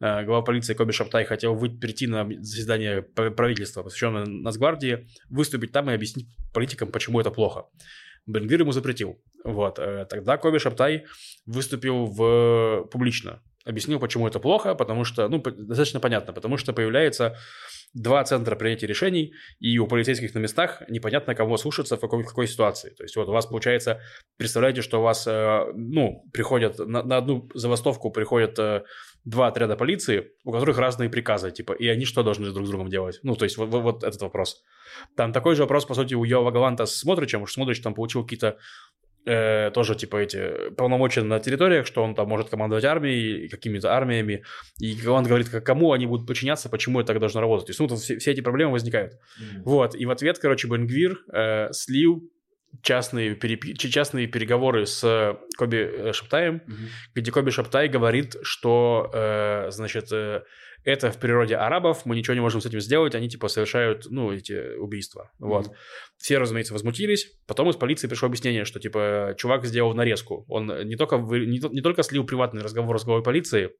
[0.00, 5.94] Э, глава полиции Коби Шаптай хотел прийти на заседание правительства, посвященное Нацгвардии, выступить там и
[5.94, 7.66] объяснить политикам, почему это плохо.
[8.26, 9.20] Бенгвир ему запретил.
[9.44, 9.78] Вот.
[9.78, 11.04] Э, тогда Коби Шаптай
[11.46, 12.88] выступил в...
[12.90, 13.42] публично.
[13.64, 17.36] Объяснил, почему это плохо, потому что, ну, достаточно понятно, потому что появляется
[17.94, 22.26] два центра принятия решений, и у полицейских на местах непонятно, кого слушаться в какой, в
[22.26, 22.90] какой ситуации.
[22.90, 24.00] То есть вот у вас получается,
[24.38, 28.84] представляете, что у вас, э, ну, приходят, на, на одну забастовку приходят э,
[29.24, 32.88] два отряда полиции, у которых разные приказы, типа, и они что должны друг с другом
[32.88, 33.20] делать?
[33.22, 34.62] Ну, то есть вот, вот, вот этот вопрос.
[35.16, 38.22] Там такой же вопрос, по сути, у Йова Галанта с Смотричем, что Смотрич там получил
[38.22, 38.58] какие-то
[39.26, 44.44] э, тоже, типа, эти полномочия на территориях, что он там может командовать армией, какими-то армиями,
[44.80, 47.66] и он говорит, кому они будут подчиняться, почему это так должно работать.
[47.66, 49.14] То есть, ну, тут все, все эти проблемы возникают.
[49.14, 49.62] Mm-hmm.
[49.64, 52.30] Вот, и в ответ, короче, Бенгвир э, слил
[52.82, 53.74] частные, перепи...
[53.74, 56.88] частные переговоры с Коби э, Шаптаем, mm-hmm.
[57.14, 60.42] где Коби Шаптай говорит, что, э, значит, э,
[60.84, 64.32] это в природе арабов, мы ничего не можем с этим сделать, они типа совершают, ну,
[64.32, 65.30] эти убийства.
[65.34, 65.46] Mm-hmm.
[65.48, 65.70] Вот.
[66.16, 67.32] Все, разумеется, возмутились.
[67.46, 70.44] Потом из полиции пришло объяснение, что типа чувак сделал нарезку.
[70.48, 73.70] Он не только, не, не только слил приватный разговор с главой полиции,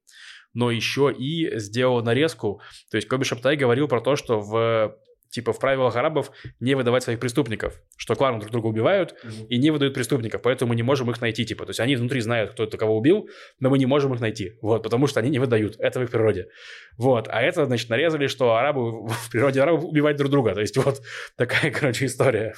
[0.53, 2.61] но еще и сделал нарезку.
[2.91, 4.95] То есть Коби Шаптай говорил про то, что в
[5.33, 9.47] типа в правилах арабов не выдавать своих преступников, что кланы друг друга убивают mm-hmm.
[9.47, 12.21] и не выдают преступников, поэтому мы не можем их найти, типа, то есть они внутри
[12.21, 13.29] знают, кто это кого убил,
[13.59, 16.11] но мы не можем их найти, вот, потому что они не выдают, это в их
[16.11, 16.49] природе,
[16.97, 20.77] вот, а это, значит, нарезали, что арабы в природе арабов убивать друг друга, то есть
[20.77, 21.01] вот
[21.35, 22.53] такая, короче, история.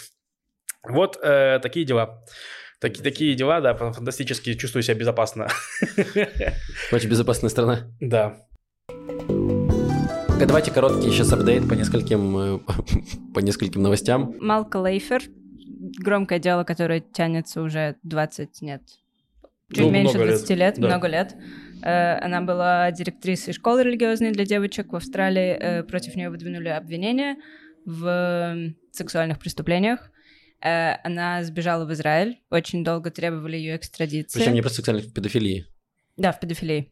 [0.87, 2.23] Вот э, такие дела.
[2.79, 5.47] Такие, такие дела, да, фантастически чувствую себя безопасно.
[6.91, 7.87] Очень безопасная страна.
[7.99, 8.44] Да.
[10.37, 12.59] Давайте короткий сейчас апдейт по нескольким, э,
[13.33, 14.35] по нескольким новостям.
[14.39, 15.23] Малка Лейфер,
[15.97, 18.81] громкое дело, которое тянется уже 20, нет,
[19.71, 20.87] чуть ну, меньше 20 лет, лет да.
[20.87, 21.35] много лет.
[21.81, 25.57] Э, она была директрисой школы религиозной для девочек в Австралии.
[25.57, 27.37] Э, против нее выдвинули обвинения
[27.85, 30.11] в сексуальных преступлениях.
[30.59, 34.39] Она сбежала в Израиль, очень долго требовали ее экстрадиции.
[34.39, 35.67] Причем не просто сексуальной, в педофилии.
[36.17, 36.91] Да, в педофилии.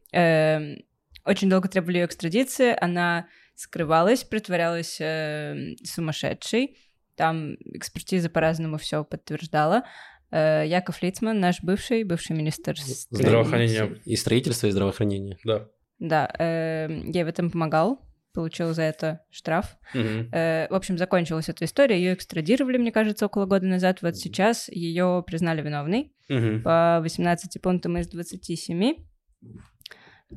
[1.26, 6.78] Очень долго требовали ее экстрадиции, она скрывалась, притворялась э, сумасшедшей.
[7.16, 9.84] Там экспертиза по-разному все подтверждала.
[10.32, 14.02] Э, Яков Лицман, наш бывший, бывший министр здравоохранения.
[14.06, 15.38] И строительства, и здравоохранения.
[15.44, 15.68] Да.
[16.00, 18.02] Да, э, я в этом помогал,
[18.34, 19.78] получил за это штраф.
[19.94, 20.32] Угу.
[20.34, 21.98] Э, в общем, закончилась эта история.
[21.98, 24.02] Ее экстрадировали, мне кажется, около года назад.
[24.02, 26.62] Вот сейчас ее признали виновной угу.
[26.64, 28.96] по 18 пунктам из 27.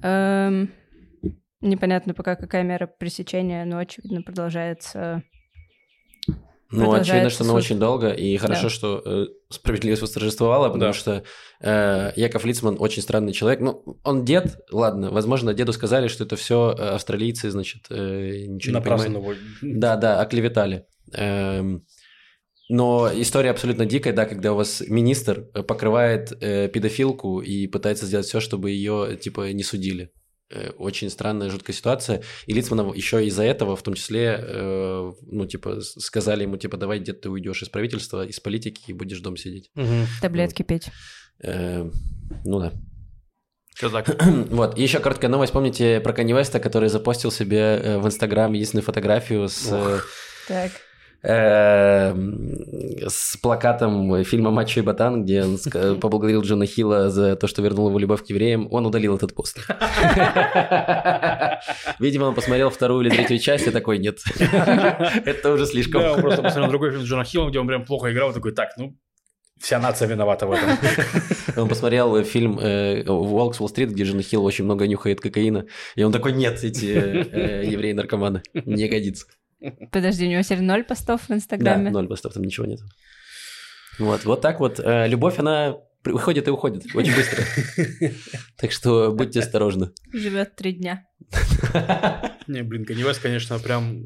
[0.02, 0.72] Эм,
[1.60, 5.22] непонятно пока, какая мера пресечения, но, очевидно, продолжается...
[6.70, 8.68] Ну, очевидно, что она очень долго, и хорошо, да.
[8.70, 10.92] что э, справедливость восторжествовала, потому да.
[10.92, 11.22] что
[11.60, 13.60] э, Яков Лицман очень странный человек.
[13.60, 18.74] Ну, он дед, ладно, возможно, деду сказали, что это все э, австралийцы, значит, э, ничего
[18.74, 19.38] Напрасно не понимают.
[19.62, 19.78] Его...
[19.78, 20.86] Да, да, оклеветали.
[21.12, 21.86] Эм,
[22.68, 28.26] но история абсолютно дикая, да, когда у вас министр покрывает э, педофилку и пытается сделать
[28.26, 30.10] все, чтобы ее типа не судили.
[30.48, 32.22] Э, очень странная, жуткая ситуация.
[32.46, 37.00] И Лицманов еще из-за этого, в том числе, э, ну, типа, сказали ему, типа, давай,
[37.00, 39.70] дед, ты уйдешь из правительства, из политики и будешь дома сидеть.
[39.76, 40.06] Угу.
[40.22, 40.68] Таблетки вот.
[40.68, 40.88] пить.
[41.42, 41.88] Э,
[42.44, 42.72] ну да.
[43.80, 44.24] Так.
[44.50, 45.52] вот, и еще короткая новость.
[45.52, 50.02] Помните про Канни Веста, который запостил себе э, в Инстаграм единственную фотографию с...
[50.48, 50.85] Так Эм,
[51.22, 55.58] с плакатом фильма «Мачо и Ботан», где он
[56.00, 59.58] поблагодарил Джона Хилла за то, что вернул его любовь к евреям, он удалил этот пост.
[61.98, 66.02] Видимо, он посмотрел вторую или третью часть и такой, нет, это уже слишком.
[66.02, 68.52] Да, он просто посмотрел другой фильм с Джона Хиллом, где он прям плохо играл, такой,
[68.52, 68.96] так, ну,
[69.58, 70.68] Вся нация виновата в этом.
[71.56, 75.66] Он посмотрел фильм э, «Волк с Уолл-стрит», где Джона Хилл очень много нюхает кокаина.
[75.94, 79.26] И он такой, нет, эти э, евреи-наркоманы, не годится.
[79.92, 81.86] Подожди, у него теперь ноль постов в Инстаграме?
[81.86, 82.80] Да, ноль постов, там ничего нет.
[83.98, 84.80] Вот, вот так вот.
[84.80, 87.42] Э, любовь, она выходит и уходит очень быстро.
[88.56, 89.90] Так что будьте осторожны.
[90.12, 91.06] Живет три дня.
[92.46, 94.04] Не, блин, Канивес, конечно, прям...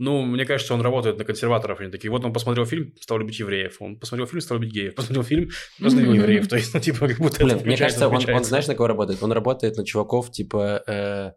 [0.00, 1.80] Ну, мне кажется, он работает на консерваторов.
[1.80, 3.76] Они такие, вот он посмотрел фильм, стал любить евреев.
[3.80, 4.94] Он посмотрел фильм, стал любить геев.
[4.94, 5.50] Посмотрел фильм,
[5.82, 6.46] посмотрел евреев.
[6.46, 9.20] То есть, ну, типа, как будто Блин, мне кажется, он, он, знаешь, на кого работает?
[9.22, 11.32] Он работает на чуваков, типа, Э,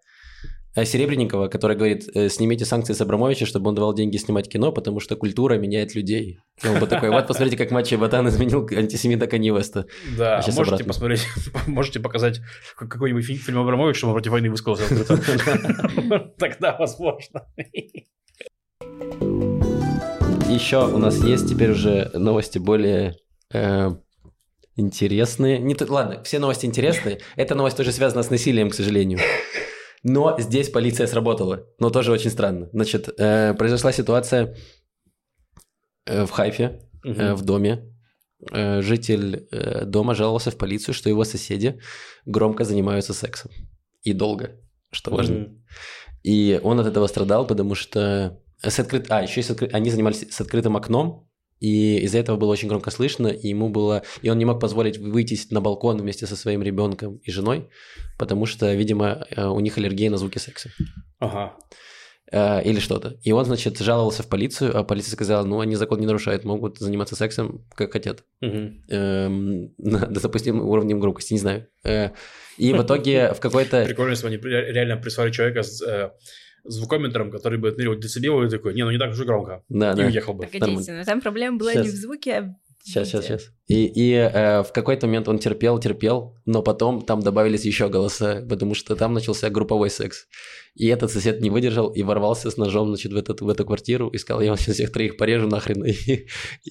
[0.76, 5.02] Серебренникова, который говорит, э, снимите санкции с Абрамовича, чтобы он давал деньги снимать кино, потому
[5.02, 6.40] что культура меняет людей.
[6.64, 9.86] И он бы такой, вот посмотрите, как Мачо Батан изменил антисемита Канье Веста.
[10.18, 10.86] Да, а можете обратно.
[10.86, 11.28] посмотреть,
[11.68, 12.40] можете показать
[12.78, 14.96] какой-нибудь фильм Абрамович, чтобы против войны высказался.
[16.38, 17.46] Тогда возможно.
[20.48, 23.16] еще у нас есть теперь уже новости более
[23.54, 23.90] э,
[24.78, 25.60] интересные.
[25.60, 27.20] Не, ладно, все новости интересные.
[27.36, 29.20] Эта новость тоже связана с насилием, к сожалению.
[30.04, 31.68] Но здесь полиция сработала.
[31.80, 32.70] Но тоже очень странно.
[32.74, 34.56] Значит, э, произошла ситуация
[36.06, 37.94] э, в Хайфе, э, в доме.
[38.52, 41.80] Э, житель э, дома жаловался в полицию, что его соседи
[42.26, 43.52] громко занимаются сексом.
[44.02, 44.60] И долго,
[44.92, 45.50] что важно.
[46.24, 49.08] И он от этого страдал, потому что с открыт...
[49.10, 51.31] а, еще и с откры- они занимались с открытым окном,
[51.62, 54.02] и из-за этого было очень громко слышно, и ему было...
[54.24, 57.70] И он не мог позволить выйти на балкон вместе со своим ребенком и женой,
[58.18, 60.70] потому что, видимо, э, у них аллергия на звуки секса.
[61.20, 61.54] Ага.
[62.32, 63.18] Э, Или что-то.
[63.24, 66.80] И он, значит, жаловался в полицию, а полиция сказала, ну, они закон не нарушают, могут
[66.80, 68.24] заниматься сексом, как хотят.
[68.42, 71.68] Эм, на- До допустимым уровнем громкости, не знаю.
[71.84, 72.10] Э,
[72.58, 73.86] И в итоге в какой-то...
[73.86, 75.82] Прикольно, если они ре- реально прислали человека с
[76.64, 79.64] звукометром, который бы отмерил децибелы и такой, не, ну не так уж и громко.
[79.70, 80.06] Да, И да.
[80.06, 80.46] уехал бы.
[80.46, 81.94] Погодите, но там проблема была не Щас.
[81.94, 83.52] в звуке, а Сейчас, сейчас, сейчас.
[83.68, 88.46] И, и э, в какой-то момент он терпел, терпел, но потом там добавились еще голоса,
[88.50, 90.28] потому что там начался групповой секс.
[90.74, 94.08] И этот сосед не выдержал и ворвался с ножом, значит, в, этот, в эту квартиру
[94.08, 95.84] и сказал, я вас сейчас всех троих порежу нахрен.
[95.86, 96.26] И,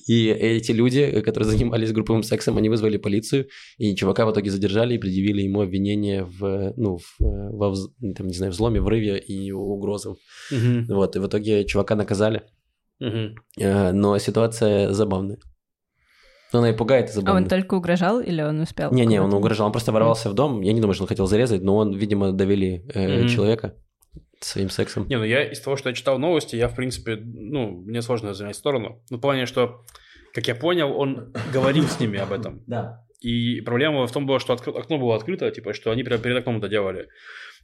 [0.07, 3.49] и эти люди, которые занимались групповым сексом, они вызвали полицию,
[3.79, 7.75] и чувака в итоге задержали и предъявили ему обвинение в, ну, в, э, во,
[8.15, 10.17] там, не знаю, взломе, врыве и угрозам.
[10.51, 10.87] Мгм.
[10.89, 12.43] Вот, и в итоге чувака наказали.
[13.59, 15.39] Э, Но ситуация забавная.
[16.53, 18.93] Но она и пугает, и А он только угрожал или он успел?
[18.93, 20.61] Не-не, он угрожал, он просто ворвался в дом.
[20.63, 23.29] Я не думаю, что он хотел зарезать, но он, видимо, довели э, Мгм.
[23.29, 23.75] человека
[24.41, 25.07] своим сексом.
[25.09, 28.35] Не, ну я из того, что я читал новости, я, в принципе, ну, мне сложно
[28.35, 29.03] занять сторону.
[29.11, 29.85] Ну, в плане, что,
[30.35, 32.63] как я понял, он говорил с ними об этом.
[32.67, 33.05] Да.
[33.21, 36.57] И проблема в том была, что окно было открыто, типа, что они прямо перед окном
[36.59, 37.09] это делали.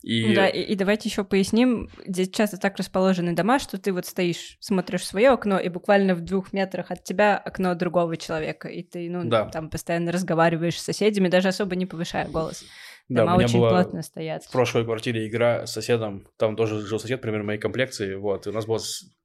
[0.03, 0.34] И...
[0.34, 4.57] Да, и, и давайте еще поясним, здесь часто так расположены дома, что ты вот стоишь,
[4.61, 8.82] смотришь в свое окно, и буквально в двух метрах от тебя окно другого человека, и
[8.82, 9.47] ты, ну, Да.
[9.47, 12.64] там постоянно разговариваешь с соседями, даже особо не повышая голос.
[13.09, 14.44] Да, Дома у меня очень была плотно стоят.
[14.44, 18.51] в прошлой квартире игра с соседом, там тоже жил сосед, примерно моей комплекции, вот, и
[18.51, 18.78] у нас была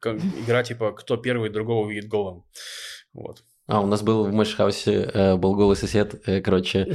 [0.03, 2.43] игра, типа, кто первый другого увидит голым,
[3.13, 3.43] вот.
[3.71, 6.87] А, у нас был в Мэшхаусе, э, был голый сосед, э, короче,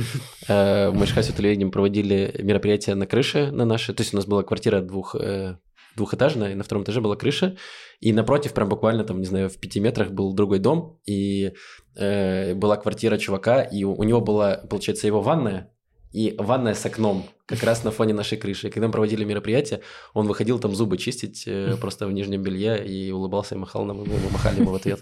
[0.47, 4.27] э, в Мэшхаусе в Телевидении проводили мероприятие на крыше на нашей, то есть у нас
[4.27, 5.57] была квартира двух, э,
[5.97, 7.57] двухэтажная, и на втором этаже была крыша,
[8.01, 11.55] и напротив, прям буквально там, не знаю, в пяти метрах был другой дом, и
[11.97, 15.73] э, была квартира чувака, и у, у него была, получается, его ванная,
[16.13, 18.69] и ванная с окном, как раз на фоне нашей крыши.
[18.69, 19.81] И когда мы проводили мероприятие,
[20.15, 24.03] он выходил там зубы чистить э, просто в нижнем белье и улыбался и махал нам,
[24.03, 25.01] и мы махали ему в ответ.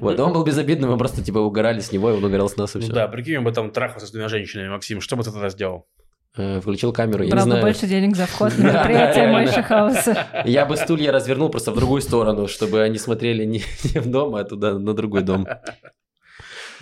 [0.00, 2.74] Вот, он был безобидным, мы просто типа угорали с него, и он угорал с нас
[2.74, 2.92] и Ну все.
[2.92, 5.86] да, прикинь, он бы там трахался с двумя женщинами, Максим, что бы ты тогда сделал?
[6.36, 7.64] Э, Включил камеру, я не Брал бы знаю.
[7.64, 9.28] больше денег за вход на мероприятие.
[9.28, 10.26] Мойши Хауса.
[10.44, 13.58] Я бы стулья развернул просто в другую сторону, чтобы они смотрели не,
[13.94, 15.46] не в дом, а туда, на другой дом.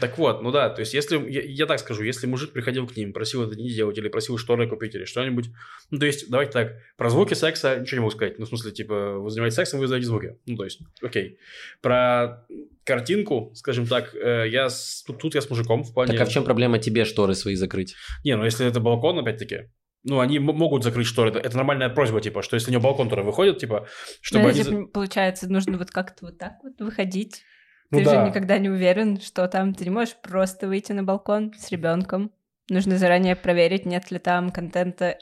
[0.03, 2.96] Так вот, ну да, то есть если, я, я так скажу, если мужик приходил к
[2.96, 5.46] ним, просил это не делать, или просил шторы купить, или что-нибудь,
[5.92, 8.72] ну то есть, давайте так, про звуки секса ничего не могу сказать, ну в смысле,
[8.72, 11.38] типа, вы занимаетесь сексом, вы издаете звуки, ну то есть, окей.
[11.82, 12.44] Про
[12.82, 16.12] картинку, скажем так, э, я с- тут, тут я с мужиком в плане...
[16.12, 17.94] Так а в чем проблема тебе шторы свои закрыть?
[18.24, 19.70] Не, ну если это балкон, опять-таки,
[20.05, 21.30] ну, они м- могут закрыть шторы.
[21.30, 23.86] Это, это нормальная просьба, типа, что если у него балкон, который выходит, типа,
[24.20, 24.86] чтобы Ну, они...
[24.86, 27.44] Получается, нужно вот как-то вот так вот выходить.
[27.93, 28.11] Ну ты да.
[28.24, 29.74] же никогда не уверен, что там.
[29.74, 32.32] Ты не можешь просто выйти на балкон с ребенком.
[32.68, 35.18] Нужно заранее проверить, нет ли там контента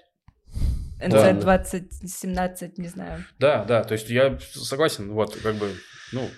[1.01, 1.33] Да.
[1.33, 3.25] NC2017, не знаю.
[3.39, 5.71] Да, да, то есть я согласен, вот, как бы,
[6.12, 6.29] ну,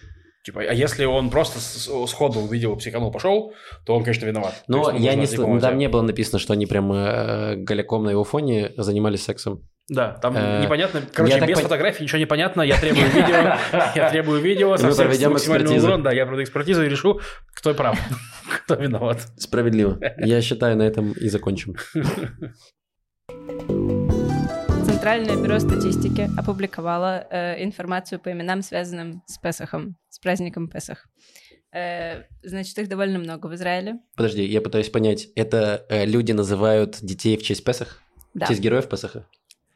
[0.44, 1.60] типа, а если он просто
[2.06, 3.52] сходу увидел, психанул, пошел,
[3.84, 4.62] то он, конечно, виноват.
[4.68, 5.24] Но есть, ну, я не...
[5.24, 5.62] от них сл- помогать.
[5.62, 9.68] Там не было написано, что они прям э, голяком на его фоне занимались сексом.
[9.88, 13.56] Да, там Э, непонятно, короче, без пон- фотографий ничего не понятно, я требую видео,
[13.94, 15.86] я требую видео, со максимальным экспертизу.
[15.86, 17.20] углом, да, я проведу экспертизу и решу,
[17.54, 17.98] кто прав,
[18.64, 19.20] кто виноват.
[19.38, 19.98] Справедливо.
[20.18, 21.74] Я считаю, на этом и закончим.
[24.86, 31.06] Центральное бюро статистики опубликовало э, информацию по именам, связанным с Песохом, с праздником Песах.
[31.74, 33.94] Э, значит, их довольно много в Израиле.
[34.16, 37.98] Подожди, я пытаюсь понять, это э, люди называют детей в честь Песах?
[38.34, 38.46] Да.
[38.46, 39.26] В честь героев Песаха?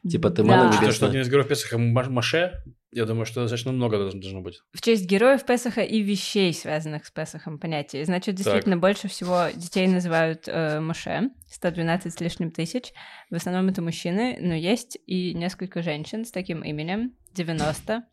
[0.09, 0.67] Типа ты Да.
[0.67, 0.91] небесная.
[0.91, 4.61] что один из героев Песаха Ма- Маше, я думаю, что достаточно много должно быть.
[4.73, 8.05] В честь героев Песаха и вещей, связанных с Песахом, понятие.
[8.05, 12.93] Значит, действительно, больше всего детей называют э, Моше, 112 с лишним тысяч.
[13.29, 18.03] В основном это мужчины, но есть и несколько женщин с таким именем, 90.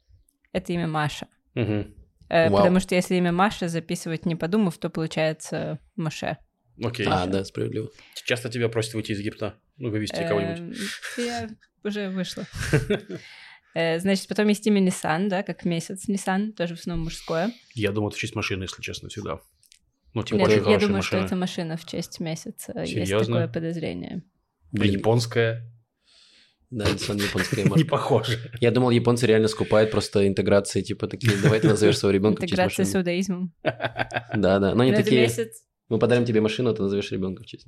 [0.53, 1.29] Это имя Маша.
[1.55, 1.95] Мгм.
[2.29, 2.59] Э, Вау.
[2.63, 6.39] потому что если имя Маша записывать не подумав, то получается Моше.
[6.83, 7.07] Окей.
[7.09, 7.91] А, да, справедливо.
[8.25, 10.77] Часто тебя просят выйти из Египта, ну, вывести кого-нибудь.
[11.85, 12.45] Уже вышла.
[13.77, 17.51] Э, значит, потом есть имя Nissan, да, как месяц Nissan, тоже в основном мужское.
[17.75, 19.41] Я думал, это в честь машины, если честно, всегда.
[20.15, 21.01] Ну, типа, Нет, очень я думаю, машина.
[21.03, 22.73] что это машина в честь месяца.
[22.83, 23.27] Есть Серьезно?
[23.41, 24.23] такое подозрение.
[24.79, 25.69] А японская.
[26.71, 27.85] Да, Nissan японская Не марка.
[27.87, 28.39] похоже.
[28.61, 32.45] Я думал, японцы реально скупают просто интеграции, типа такие, давай ты назовешь своего ребенка в
[32.45, 33.01] честь Интеграция с машины.
[33.01, 33.55] иудаизмом.
[33.65, 34.75] Да, да.
[34.77, 35.29] Но они такие,
[35.89, 37.67] мы подарим тебе машину, а ты назовешь ребенка в честь.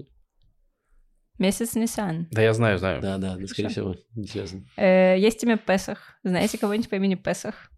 [1.38, 2.26] Месяц Nissan.
[2.30, 3.00] Да, я знаю, знаю.
[3.00, 4.64] Да, да, да, скорее всего, не связано.
[4.76, 6.18] Э, есть имя Песах.
[6.24, 7.70] Знаете кого-нибудь по имени Песах?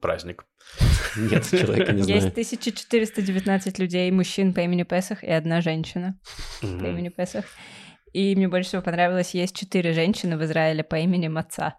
[0.00, 0.44] Праздник.
[1.16, 2.30] Нет, человека не Есть знаю.
[2.32, 6.18] 1419 людей, мужчин по имени Песах и одна женщина
[6.60, 7.44] по имени Песах.
[8.12, 11.74] И мне больше всего понравилось, есть четыре женщины в Израиле по имени Маца.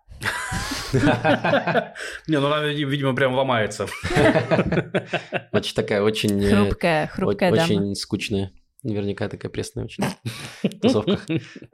[0.94, 3.88] Не, ну она, видимо, прям ломается.
[5.52, 6.44] Очень такая, очень...
[6.44, 7.52] э, Хрупкая, хрупкая.
[7.52, 8.52] Очень скучная.
[8.82, 10.04] Наверняка такая пресная очень.
[10.82, 11.20] Тусовка.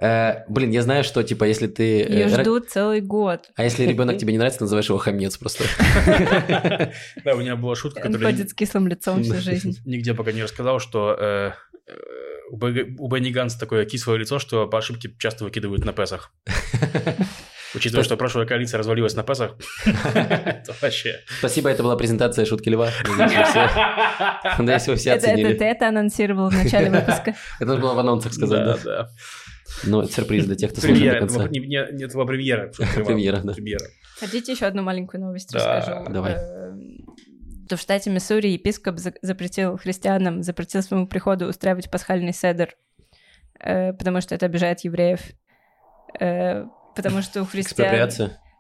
[0.02, 2.02] Э, Блин, я знаю, что, типа, если ты...
[2.02, 3.52] э, Ее ра- ждут целый год.
[3.56, 5.64] А если ребенок тебе не нравится, называешь его хамец просто.
[7.24, 9.80] Да, у меня была шутка, которая ходит с кислым лицом всю жизнь.
[9.86, 11.52] нигде пока не рассказал, что э,
[11.88, 11.94] э,
[12.50, 16.32] у Бенни Ганса такое кислое лицо, что по ошибке часто выкидывают на Песах.
[17.76, 19.56] Учитывая, что прошлая коалиция развалилась на Песах,
[19.86, 21.16] это вообще...
[21.40, 22.90] Спасибо, это была презентация шутки льва.
[24.58, 25.54] Надеюсь, вы все- все Это, это оценили.
[25.54, 27.36] ты это анонсировал в начале выпуска.
[27.60, 28.78] Это нужно было в анонсах сказать, да?
[28.84, 29.10] да.
[29.84, 31.40] Ну, это сюрприз для тех, кто слушает до конца.
[31.40, 32.72] была- не- не- не, это была премьера.
[33.06, 33.54] Премьера, да.
[34.20, 36.06] Хотите еще одну маленькую новость расскажу?
[36.10, 36.34] Давай.
[36.38, 36.72] Э,
[37.68, 42.76] То в штате Миссури епископ за- запретил христианам, запретил своему приходу устраивать пасхальный седер,
[43.60, 45.20] э, потому что это обижает евреев.
[46.96, 47.90] Потому что у христиан...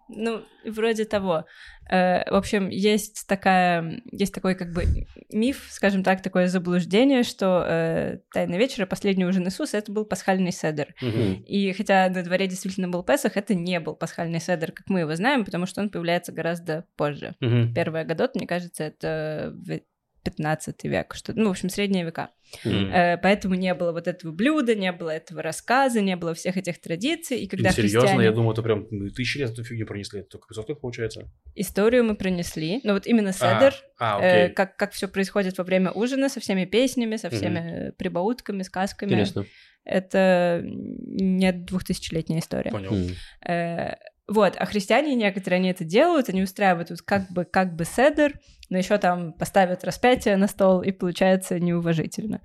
[0.08, 1.46] Ну, вроде того.
[1.90, 4.84] Э, В общем, есть такая, есть такой как бы
[5.32, 10.52] миф, скажем так, такое заблуждение, что э, Тайна вечера, последний ужин Иисуса, это был пасхальный
[10.52, 10.94] седер.
[11.02, 11.44] Мгм.
[11.48, 15.16] И хотя на дворе действительно был Песах, это не был пасхальный седер, как мы его
[15.16, 17.36] знаем, потому что он появляется гораздо позже.
[17.40, 17.74] Мгм.
[17.74, 19.80] Первый Гадот, мне кажется, это в
[20.24, 22.30] 15 век, что, ну, в общем, средние века.
[22.64, 26.80] Э, поэтому не было вот этого блюда, не было этого рассказа, не было всех этих
[26.80, 27.40] традиций.
[27.40, 28.26] И когда Блин, Серьезно, христиане...
[28.26, 30.22] я думаю, это прям ну, тысячи лет эту фигню пронесли.
[30.22, 31.30] Это только 500 лет получается.
[31.56, 34.56] Историю мы пронесли, но вот именно седер, А, э, окей.
[34.56, 39.12] как, как все происходит во время ужина, со всеми песнями, со всеми э, прибаутками, сказками,
[39.12, 39.46] Интересно.
[39.84, 42.72] это не двухтысячелетняя история.
[42.72, 42.92] Понял.
[42.92, 43.12] Мгм.
[43.48, 43.96] Э,
[44.28, 48.40] вот, а христиане некоторые они это делают, они устраивают вот как бы как бы седер,
[48.70, 52.42] но еще там поставят распятие на стол, и получается неуважительно.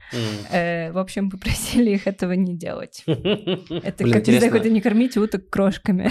[0.51, 3.03] Э, в общем, попросили их этого не делать.
[3.07, 6.11] Это как, не знаю, не кормите уток крошками.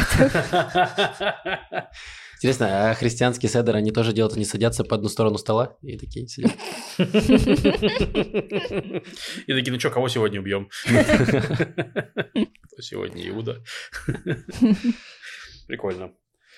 [2.37, 6.25] Интересно, а христианские седеры, они тоже делают, они садятся по одну сторону стола и такие
[6.27, 6.53] сидят.
[6.97, 7.03] И
[9.53, 10.69] такие, ну что, кого сегодня убьем?
[10.85, 13.61] Кто сегодня Иуда?
[15.69, 16.11] Прикольно.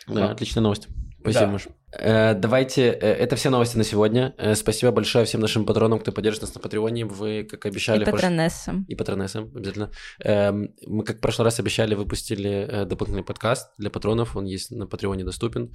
[0.08, 0.32] Да, Да.
[0.32, 0.88] отличная новость.
[1.20, 1.52] Спасибо, Да.
[1.52, 1.68] Маш.
[2.00, 4.34] Э, Давайте, э, это все новости на сегодня.
[4.38, 7.06] Э, Спасибо большое всем нашим патронам, кто поддержит нас на Патреоне.
[7.06, 8.02] Вы, как обещали...
[8.02, 8.86] И в прош- патронессам.
[8.88, 9.92] И патронессам, обязательно.
[10.24, 14.36] Эм, Мы, как в прошлый раз обещали, выпустили дополнительный подкаст для патронов.
[14.38, 15.74] Он есть на Патреоне доступен.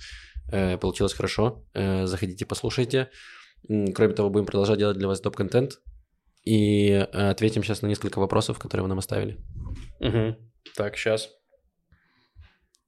[0.80, 1.64] Получилось хорошо.
[1.74, 3.10] Заходите, послушайте.
[3.68, 5.72] Кроме того, будем продолжать делать для вас доп-контент.
[6.44, 9.36] И э, ответим сейчас на несколько вопросов, которые вы нам оставили.
[10.00, 10.36] Мгм.
[10.76, 11.28] Так, сейчас.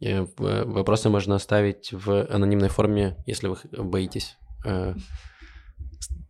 [0.00, 4.94] Э, Вопросы можно оставить в анонимной форме, если вы боитесь э,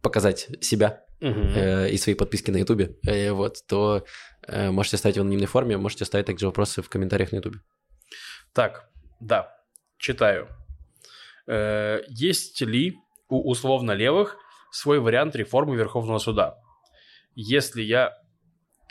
[0.02, 2.96] показать себя э, и свои подписки на Ютубе,
[3.32, 4.04] вот, то
[4.48, 7.58] можете оставить в анонимной форме, можете оставить также вопросы в комментариях на Ютубе.
[8.54, 8.88] Так,
[9.20, 9.54] да,
[9.98, 10.48] читаю.
[11.46, 12.96] Есть ли
[13.28, 14.38] у условно левых
[14.70, 16.56] свой вариант реформы Верховного суда?
[17.34, 18.16] Если я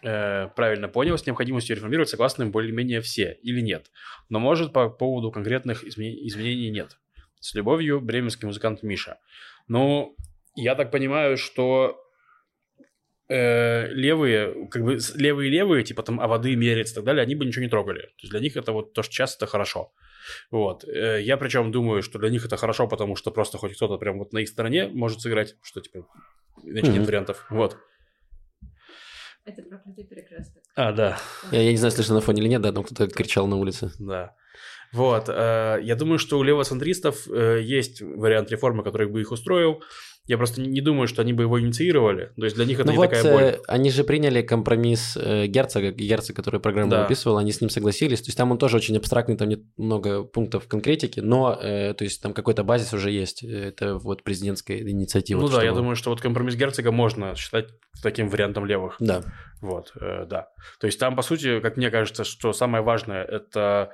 [0.04, 3.92] э, правильно понял, с необходимостью реформировать согласны более-менее все или нет?
[4.30, 6.98] Но может по поводу конкретных изме- изменений нет.
[7.40, 9.18] С любовью, бременский музыкант Миша.
[9.68, 10.16] Ну,
[10.56, 11.98] я так понимаю, что
[13.30, 17.36] э, левые, как бы с- левые-левые, типа там а воды меряется и так далее, они
[17.36, 18.02] бы ничего не трогали.
[18.02, 19.92] То есть для них это вот то, что сейчас это хорошо.
[20.52, 20.84] Вот.
[20.86, 24.18] Э, Я причем думаю, что для них это хорошо, потому что просто хоть кто-то прям
[24.20, 26.08] вот на их стороне может сыграть, что типа
[26.64, 26.98] иначе Мгм.
[27.00, 27.46] нет вариантов.
[27.50, 27.78] Вот.
[29.48, 30.62] Это проклятый перекресток.
[30.76, 31.18] А, да.
[31.52, 33.92] Я, я не знаю, слышно на фоне или нет, да, там кто-то кричал на улице.
[33.98, 34.36] Да.
[34.94, 35.30] Вот.
[35.30, 39.82] э, Я думаю, что у левоцентристов э, есть вариант реформы, который бы их устроил.
[40.28, 42.32] Я просто не думаю, что они бы его инициировали.
[42.38, 43.44] То есть для них это Ну не вот, такая боль.
[43.44, 47.04] э, они же приняли компромисс э, Герцога, Герцог, который программу Да.
[47.04, 48.22] выписывал, они с ним согласились.
[48.22, 52.04] То есть там он тоже очень абстрактный, там нет много пунктов конкретики, но э, то
[52.04, 53.42] есть там какой-то базис уже есть.
[53.44, 55.40] Это вот президентская инициатива.
[55.40, 57.70] Ну да, я думаю, что вот компромисс Герцога можно считать
[58.04, 58.98] таким вариантом левых.
[59.00, 59.24] Да.
[59.62, 60.50] Вот, э, да.
[60.80, 63.92] То есть там, по сути, как мне кажется, что самое важное– это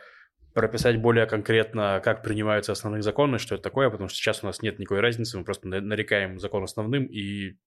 [0.53, 4.61] прописать более конкретно, как принимаются основные законы, что это такое, потому что сейчас у нас
[4.61, 7.57] нет никакой разницы, мы просто нарекаем закон основным и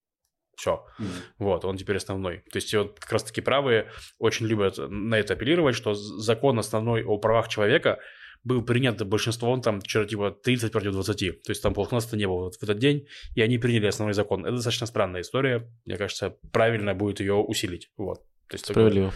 [0.56, 0.86] все.
[0.98, 1.04] Mm-hmm.
[1.38, 2.38] Вот, он теперь основной.
[2.50, 7.18] То есть вот как раз-таки правые очень любят на это апеллировать, что закон основной о
[7.18, 7.98] правах человека
[8.44, 11.42] был принят большинством там вчера типа 30 против 20.
[11.42, 14.46] То есть там полкносства не было вот в этот день, и они приняли основной закон.
[14.46, 15.68] Это достаточно странная история.
[15.84, 17.90] Мне кажется, правильно будет ее усилить.
[17.96, 18.22] Вот.
[18.48, 19.12] То есть, Справедливо.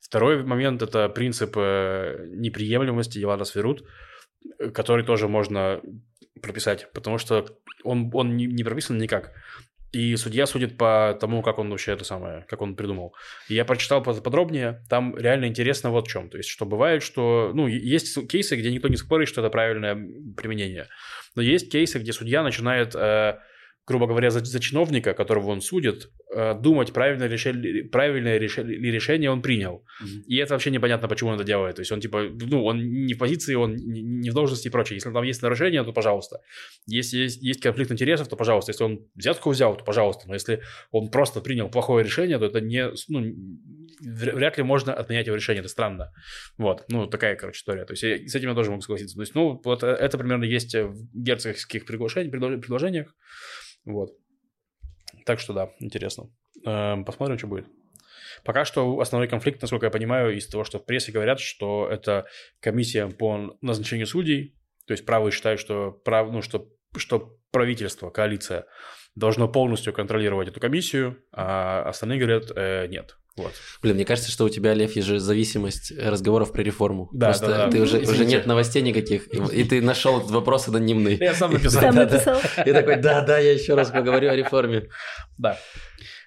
[0.00, 3.84] Второй момент– это принцип э, неприемлемости Елана Сверут,
[4.72, 5.80] который тоже можно
[6.42, 7.46] прописать, потому что
[7.82, 9.32] он, он не, не прописан никак.
[9.94, 13.14] И судья судит по тому, как он вообще это самое, как он придумал.
[13.48, 16.28] И я прочитал подробнее, там реально интересно вот в чем.
[16.30, 19.94] То есть, что бывает, что, ну, есть кейсы, где никто не спорит, что это правильное
[20.36, 20.88] применение.
[21.36, 23.38] Но есть кейсы, где судья начинает э,
[23.86, 28.90] грубо говоря, за, за чиновника, которого он судит, э, думать, правильное, решение, правильное решение, ли
[28.90, 29.84] решение он принял.
[30.02, 30.22] Mm-hmm.
[30.26, 31.76] И это вообще непонятно, почему он это делает.
[31.76, 34.70] То есть он типа, ну, он не в позиции, он не, не в должности и
[34.70, 34.96] прочее.
[34.96, 36.40] Если там есть нарушение, то пожалуйста.
[36.86, 38.70] Если есть, есть конфликт интересов, то пожалуйста.
[38.70, 40.28] Если он взятку взял, то пожалуйста.
[40.28, 43.34] Но если он просто принял плохое решение, то это не, ну,
[44.00, 45.60] вряд ли можно отменять его решение.
[45.60, 46.12] Это странно.
[46.58, 46.84] Вот.
[46.88, 47.84] Ну, такая, короче, история.
[47.84, 49.16] То есть я, с этим я тоже могу согласиться.
[49.16, 53.14] То есть, ну, вот э, это примерно есть в герцогских приглашениях, предложениях.
[53.84, 54.10] Вот.
[55.26, 56.30] Так что да, интересно.
[56.64, 57.66] Эм, посмотрим, что будет.
[58.44, 62.26] Пока что основной конфликт, насколько я понимаю, из того, что в прессе говорят, что это
[62.60, 68.66] комиссия по назначению судей, то есть правые считают, что, прав, ну, что, что правительство, коалиция
[69.14, 73.52] должно полностью контролировать эту комиссию, а остальные говорят, э, нет, вот.
[73.82, 77.08] Блин, мне кажется, что у тебя, Лев, есть же зависимость разговоров про реформу.
[77.12, 77.70] Да, Просто да, да.
[77.70, 81.16] ты уже, уже нет новостей никаких, и, и ты нашел вопросы анонимные.
[81.20, 81.82] Я сам написал.
[81.82, 82.40] Сам написал.
[82.64, 84.88] И такой, да-да, я еще раз поговорю о реформе.
[85.36, 85.58] Да.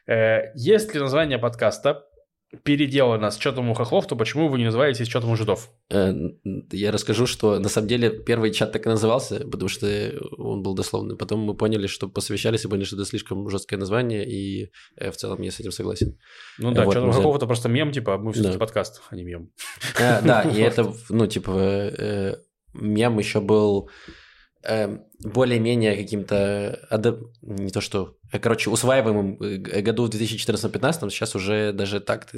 [0.05, 2.07] Э, есть ли название подкаста
[2.64, 5.70] переделано с чатом у хохлов, то почему вы не называете с чатом у жидов?
[5.89, 6.14] Э,
[6.72, 9.88] я расскажу, что на самом деле первый чат так и назывался, потому что
[10.38, 11.18] он был дословный.
[11.18, 15.18] Потом мы поняли, что посовещались и поняли, что это слишком жесткое название, и э, в
[15.18, 16.18] целом я с этим согласен.
[16.58, 18.60] Ну да, вот, чат у хохлов это просто мем, типа мы все-таки да.
[18.60, 19.52] подкаст, а не мем.
[20.00, 22.36] А, да, и это, ну, типа, э,
[22.74, 23.89] мем еще был
[24.64, 26.88] Эм, более-менее каким-то,
[27.41, 32.34] не то что, э, короче, усваиваемым э, году в 2014-2015, сейчас уже даже так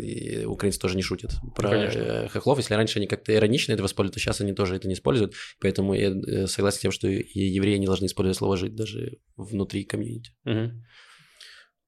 [0.45, 2.57] украинцы тоже не шутят про ну, хохлов.
[2.57, 5.33] Если раньше они как-то иронично это воспользовали, то сейчас они тоже это не используют.
[5.59, 9.17] Поэтому я э, согласен с тем, что и евреи не должны использовать слово «жить» даже
[9.35, 10.31] внутри комьюнити.
[10.45, 10.71] Угу.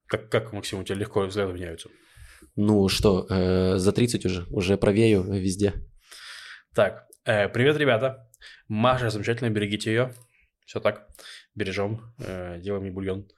[0.06, 1.88] Как, как, Максим, у тебя легко взгляды меняются?
[2.56, 5.74] Ну что, э, за 30 уже, уже правею везде.
[6.74, 8.28] Так, э, привет, ребята.
[8.68, 10.14] Маша замечательно, берегите ее.
[10.66, 11.08] Все так,
[11.54, 13.28] бережем, э, делаем ей бульон.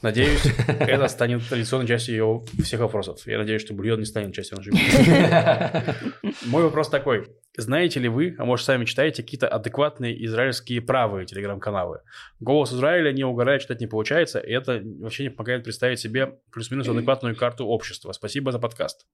[0.00, 3.26] Надеюсь, это станет традиционной частью ее всех вопросов.
[3.26, 6.46] Я надеюсь, что бульон не станет частью нашей жизни.
[6.46, 7.26] Мой вопрос такой.
[7.56, 12.02] Знаете ли вы, а может сами читаете, какие-то адекватные израильские правые телеграм-каналы?
[12.38, 16.86] «Голос Израиля» не угорает, читать не получается, и это вообще не помогает представить себе плюс-минус
[16.88, 18.12] адекватную карту общества.
[18.12, 19.06] Спасибо за подкаст.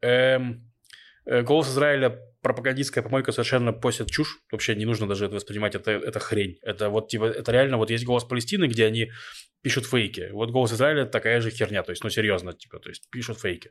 [0.00, 0.70] Эм,
[1.28, 4.38] Голос Израиля пропагандистская помойка совершенно постит чушь.
[4.50, 6.58] Вообще не нужно даже это воспринимать, это, это хрень.
[6.62, 9.10] Это вот типа, это реально, вот есть голос Палестины, где они
[9.62, 10.30] пишут фейки.
[10.32, 13.70] Вот голос Израиля такая же херня, то есть, ну, серьезно, типа, то есть, пишут фейки.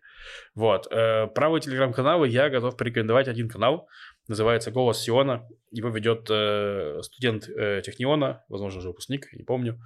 [0.54, 0.88] Вот.
[0.92, 3.88] Э, правые телеграм-каналы я готов порекомендовать один канал,
[4.28, 5.48] называется «Голос Сиона».
[5.72, 9.80] Его ведет э, студент э, Техниона, возможно, уже выпускник, не помню.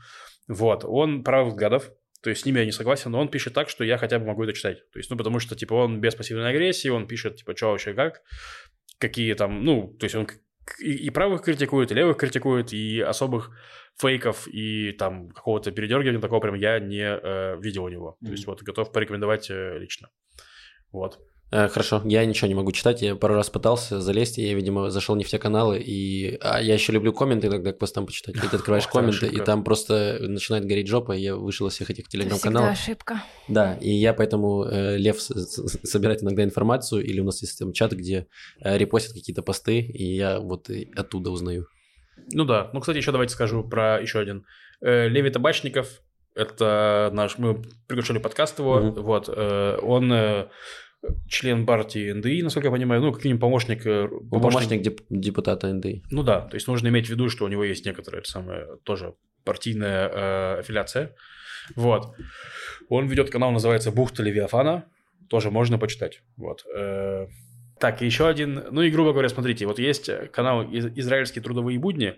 [0.48, 0.84] Вот.
[0.86, 1.92] Он правых взглядов,
[2.22, 4.26] то есть с ними я не согласен, но он пишет так, что я хотя бы
[4.26, 4.90] могу это читать.
[4.92, 7.94] То есть, ну, потому что, типа, он без пассивной агрессии, он пишет, типа, что вообще
[7.94, 8.22] как,
[9.00, 10.28] какие там, ну, то есть он
[10.80, 13.52] и, и правых критикует, и левых критикует, и особых
[14.00, 18.18] фейков и там какого-то передергивания такого прям я не э, видел у него.
[18.22, 18.26] Mm-hmm.
[18.26, 20.10] То есть вот готов порекомендовать э, лично.
[20.92, 21.20] Вот.
[21.52, 24.90] Э, хорошо, я ничего не могу читать, я пару раз пытался залезть, и я, видимо,
[24.90, 28.36] зашел не в те каналы, и а я еще люблю комменты иногда к постам почитать,
[28.38, 31.90] и ты открываешь комменты, и там просто начинает гореть жопа, и я вышел из всех
[31.90, 32.72] этих телеграм-каналов.
[32.72, 33.24] Это ошибка.
[33.50, 37.92] Да, и я поэтому, э, Лев собирает иногда информацию, или у нас есть там чат,
[37.92, 38.28] где
[38.62, 41.68] э, репостят какие-то посты, и я вот оттуда узнаю.
[42.32, 44.46] Ну да, ну, кстати, еще давайте скажу про еще один.
[44.80, 46.02] Э, Леви Табачников,
[46.34, 49.02] это наш, мы приглашали подкаст его, mm-hmm.
[49.02, 50.14] вот, э, он...
[50.14, 50.48] Э,
[51.28, 53.86] член партии НДИ, насколько я понимаю, ну, как минимум помощник...
[53.86, 56.04] Э, помощник, помощник деп- депутата НДИ.
[56.12, 59.16] Ну да, то есть нужно иметь в виду, что у него есть некоторая самая тоже
[59.44, 61.16] партийная э, аффилиация.
[61.76, 62.16] Вот.
[62.90, 64.86] Он ведет канал, называется «Бухта Левиафана»,
[65.30, 66.22] тоже можно почитать.
[66.38, 66.66] Вот.
[66.76, 67.28] Э,
[67.80, 72.16] так, еще один, ну и грубо говоря, смотрите, вот есть канал «Израильские трудовые будни»,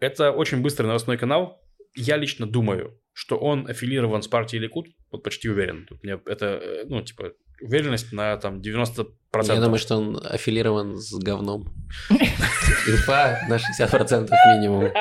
[0.00, 1.62] это очень быстрый новостной канал,
[1.94, 5.86] я лично думаю, что он аффилирован с партией Ликут, вот почти уверен.
[5.86, 7.32] Тут мне это, э, ну, типа,
[7.64, 9.06] уверенность на там 90%.
[9.42, 11.74] Я думаю, что он аффилирован с говном.
[12.10, 14.92] Инфа на 60% минимум.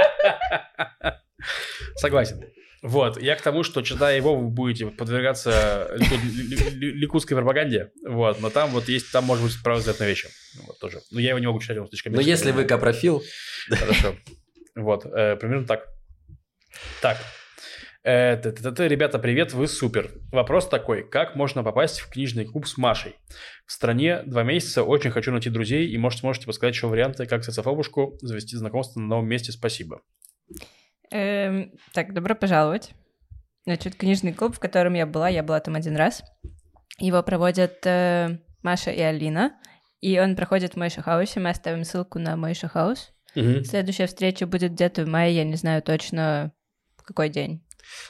[1.96, 2.44] Согласен.
[2.82, 5.90] Вот, я к тому, что читая его, вы будете подвергаться
[6.72, 10.28] ликутской пропаганде, вот, но там вот есть, там может быть право взгляд на вещи,
[10.68, 11.00] вот, тоже.
[11.10, 12.12] Но я его не могу читать, он слишком...
[12.12, 13.24] Но если вы капрофил...
[13.70, 14.18] Хорошо.
[14.76, 15.88] Вот, э, примерно так.
[17.02, 17.18] Так,
[18.04, 20.12] ребята, привет, вы супер.
[20.32, 23.16] Вопрос такой, как можно попасть в книжный клуб с Машей?
[23.66, 27.46] В стране два месяца, очень хочу найти друзей, и может сможете подсказать еще варианты, как
[27.46, 30.02] социофобушку завести знакомство на новом месте, спасибо.
[31.12, 32.92] Эм, так, добро пожаловать.
[33.66, 36.24] Значит, книжный клуб, в котором я была, я была там один раз.
[37.00, 39.54] Его проводят э, Маша и Алина,
[40.02, 41.40] и он проходит в Мойша Хаусе.
[41.40, 43.14] Мы оставим ссылку на Мойша Хаус.
[43.38, 43.64] Угу.
[43.64, 46.52] Следующая встреча будет где-то в мае, я не знаю точно
[46.98, 47.64] в какой день.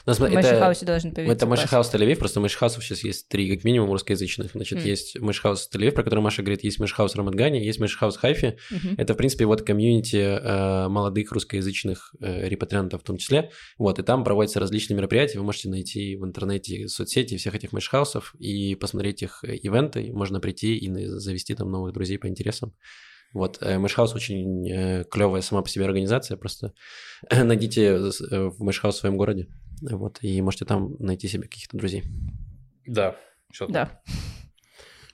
[0.06, 3.64] Но, смотри, в Мэшхаусе должен появиться Это Мэшхаус Тель-Авив, просто Мэшхаусов сейчас есть три, как
[3.64, 4.52] минимум, русскоязычных.
[4.52, 4.88] Значит, mm.
[4.88, 8.58] есть Мэшхаус Тель-Авив, про который Маша говорит, есть Мэшхаус Рамадгане, есть Мэшхаус Хайфи.
[8.72, 8.96] Mm-hmm.
[8.98, 13.52] Это, в принципе, вот комьюнити э, молодых русскоязычных э, репатриантов в том числе.
[13.78, 18.36] Вот, и там проводятся различные мероприятия, вы можете найти в интернете соцсети всех этих Мэшхаусов
[18.40, 22.74] и посмотреть их э, ивенты, можно прийти и завести там новых друзей по интересам.
[23.34, 26.74] Вот, Мэшхаус очень э, клевая сама по себе организация, просто
[27.32, 29.48] найдите э, в Мэшхаус в своем городе,
[29.92, 32.04] вот, и можете там найти себе каких-то друзей.
[32.86, 33.16] Да,
[33.52, 33.68] все.
[33.68, 34.02] Да.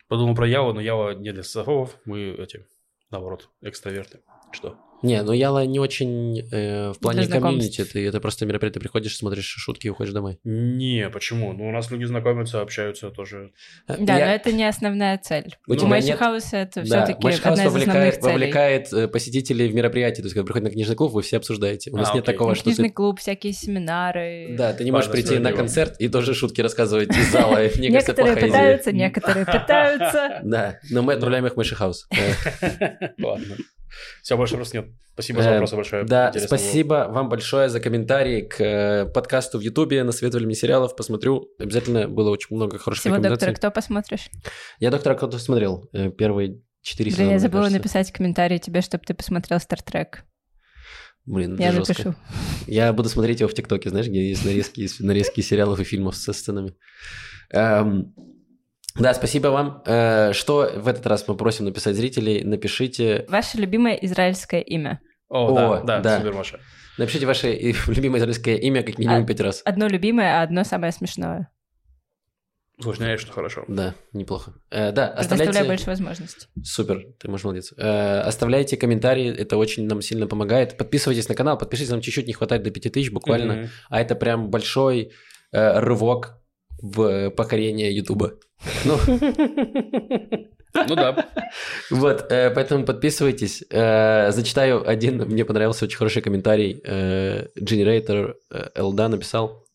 [0.08, 2.66] Подумал про Яллу, но Ялла не для социофобов, мы эти,
[3.12, 4.22] наоборот, экстраверты.
[4.52, 4.78] Что?
[5.02, 7.86] Не, ну Ялла не очень э, в плане комьюнити.
[7.86, 10.40] Ты, это просто мероприятие, ты приходишь, смотришь шутки и уходишь домой.
[10.44, 11.54] Не, почему?
[11.54, 13.52] Ну, у нас люди знакомятся, общаются тоже.
[13.88, 14.26] Э, да, Я...
[14.26, 15.56] но это не основная цель.
[15.68, 16.20] У тебя нет...
[16.20, 18.34] Хаус это да, все-таки одна из вовлекает, целей.
[18.34, 20.22] вовлекает э, посетителей в мероприятие.
[20.22, 21.92] То есть, когда приходят на книжный клуб, вы все обсуждаете.
[21.92, 22.34] У нас а, нет окей.
[22.34, 22.96] такого, что Книжный ты...
[22.96, 24.56] клуб, всякие семинары.
[24.58, 27.70] Да, ты не можешь прийти на концерт и тоже шутки рассказывать из зала.
[27.78, 30.42] Некоторые пытаются, некоторые пытаются.
[30.44, 32.08] Да, но мы отправляем их в Мэши Хаус.
[33.18, 33.56] Ладно.
[34.22, 34.88] Все, больше вопросов нет.
[35.14, 36.04] Спасибо за э, вопросы большое.
[36.06, 37.14] Да, спасибо было.
[37.14, 40.04] вам большое за комментарии к э, подкасту в Ютубе.
[40.04, 41.50] Насоветовали мне сериалов, посмотрю.
[41.60, 43.48] Обязательно было очень много хороших Всего рекомендаций.
[43.48, 44.30] «Доктора Кто» посмотришь?
[44.80, 45.90] Я «Доктора Кто» смотрел.
[45.92, 47.32] Э, первые четыре сезона.
[47.32, 50.24] я забыла написать комментарий тебе, чтобы ты посмотрел «Стартрек».
[51.26, 51.94] Блин, Я жестко.
[51.94, 52.16] напишу.
[52.66, 56.34] Я буду смотреть его в ТикТоке, знаешь, где есть нарезки, нарезки сериалов и фильмов со
[56.34, 56.74] сценами.
[57.52, 58.16] Эм,
[59.00, 59.82] да, спасибо вам.
[59.86, 62.44] Э, что в этот раз мы просим написать зрителей?
[62.44, 63.26] Напишите...
[63.28, 65.02] Ваше любимое израильское имя.
[65.30, 66.60] О, О да, да, да, супер, Маша.
[66.98, 67.54] Напишите ваше
[67.88, 69.62] любимое израильское имя как минимум а, пять раз.
[69.64, 71.50] Одно любимое, а одно самое смешное.
[72.80, 73.66] Усложняешь, что хорошо.
[73.68, 74.54] Да, неплохо.
[74.72, 75.66] Э, да, оставляйте...
[75.66, 76.48] больше возможностей.
[76.64, 77.74] Супер, ты можешь молодец.
[77.76, 80.78] Э, оставляйте комментарии, это очень нам сильно помогает.
[80.78, 83.52] Подписывайтесь на канал, подпишитесь, нам чуть-уть не хватает до 5000 буквально.
[83.52, 83.70] Mm-hmm.
[83.90, 85.12] А это прям большой
[85.52, 86.39] э, рывок
[86.82, 88.34] в покорение Ютуба.
[88.86, 88.98] Ну,
[90.88, 91.28] ну да.
[91.90, 93.64] Вот, э, поэтому подписывайтесь.
[93.70, 96.82] Э, зачитаю один, мне понравился очень хороший комментарий.
[96.84, 98.36] Э, Generator
[98.76, 99.66] Элда написал,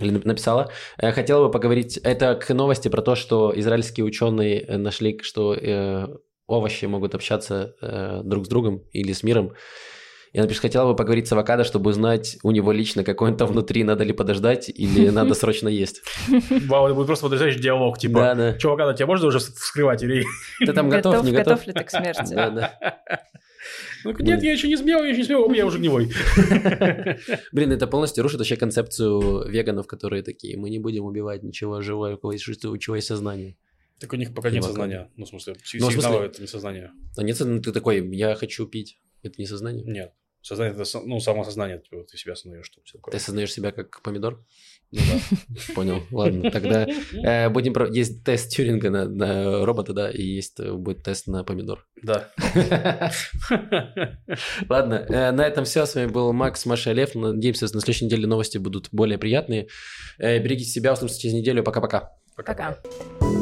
[0.00, 0.70] или написала.
[0.98, 5.56] Хотела бы поговорить, это к новости про то, что израильские ученые нашли, что
[6.46, 7.74] овощи могут общаться
[8.24, 9.54] друг с другом или с миром.
[10.32, 13.48] Я, например, хотела бы поговорить с авокадо, чтобы узнать у него лично, какой он там
[13.48, 16.02] внутри, надо ли подождать или надо срочно есть.
[16.66, 18.58] Вау, это будет просто потрясающий диалог, типа, да, да.
[18.58, 20.24] что, авокадо, тебя можно уже вскрывать или...
[20.64, 21.58] Ты там готов, не готов?
[21.58, 22.34] Готов ли ты к смерти?
[22.38, 22.78] Да, да.
[24.04, 26.12] Ну, нет, я еще не смел, я еще не смел, я уже гневой.
[27.52, 32.14] Блин, это полностью рушит вообще концепцию веганов, которые такие, мы не будем убивать ничего живое,
[32.14, 33.56] у кого есть, у чего есть сознание.
[33.98, 35.10] Так у них пока нет сознания.
[35.16, 36.92] Ну, в смысле, ну, сигналы это не сознание.
[37.16, 38.98] А нет, ты такой, я хочу пить.
[39.22, 39.84] Это не сознание?
[39.84, 40.14] Нет.
[40.40, 43.10] Сознание это ну, само сознание, типа, ты себя осознаешь, что все такое.
[43.12, 44.42] Ты осознаешь себя как помидор?
[44.92, 45.20] Ну да.
[45.74, 46.02] Понял.
[46.10, 47.88] Ладно, тогда э, будем про...
[47.88, 51.86] Есть тест Тюринга на, на робота, да, и есть э, будет тест на помидор.
[52.02, 52.30] Да.
[54.68, 55.84] Ладно, э, на этом все.
[55.84, 57.14] С вами был Макс, Маша и Лев.
[57.14, 59.66] Надеемся, на следующей неделе новости будут более приятные.
[60.18, 61.62] Э, берегите себя, услышимся через неделю.
[61.62, 62.12] Пока-пока.
[62.36, 62.52] Пока.
[62.52, 62.76] -пока.
[63.20, 63.37] Пока.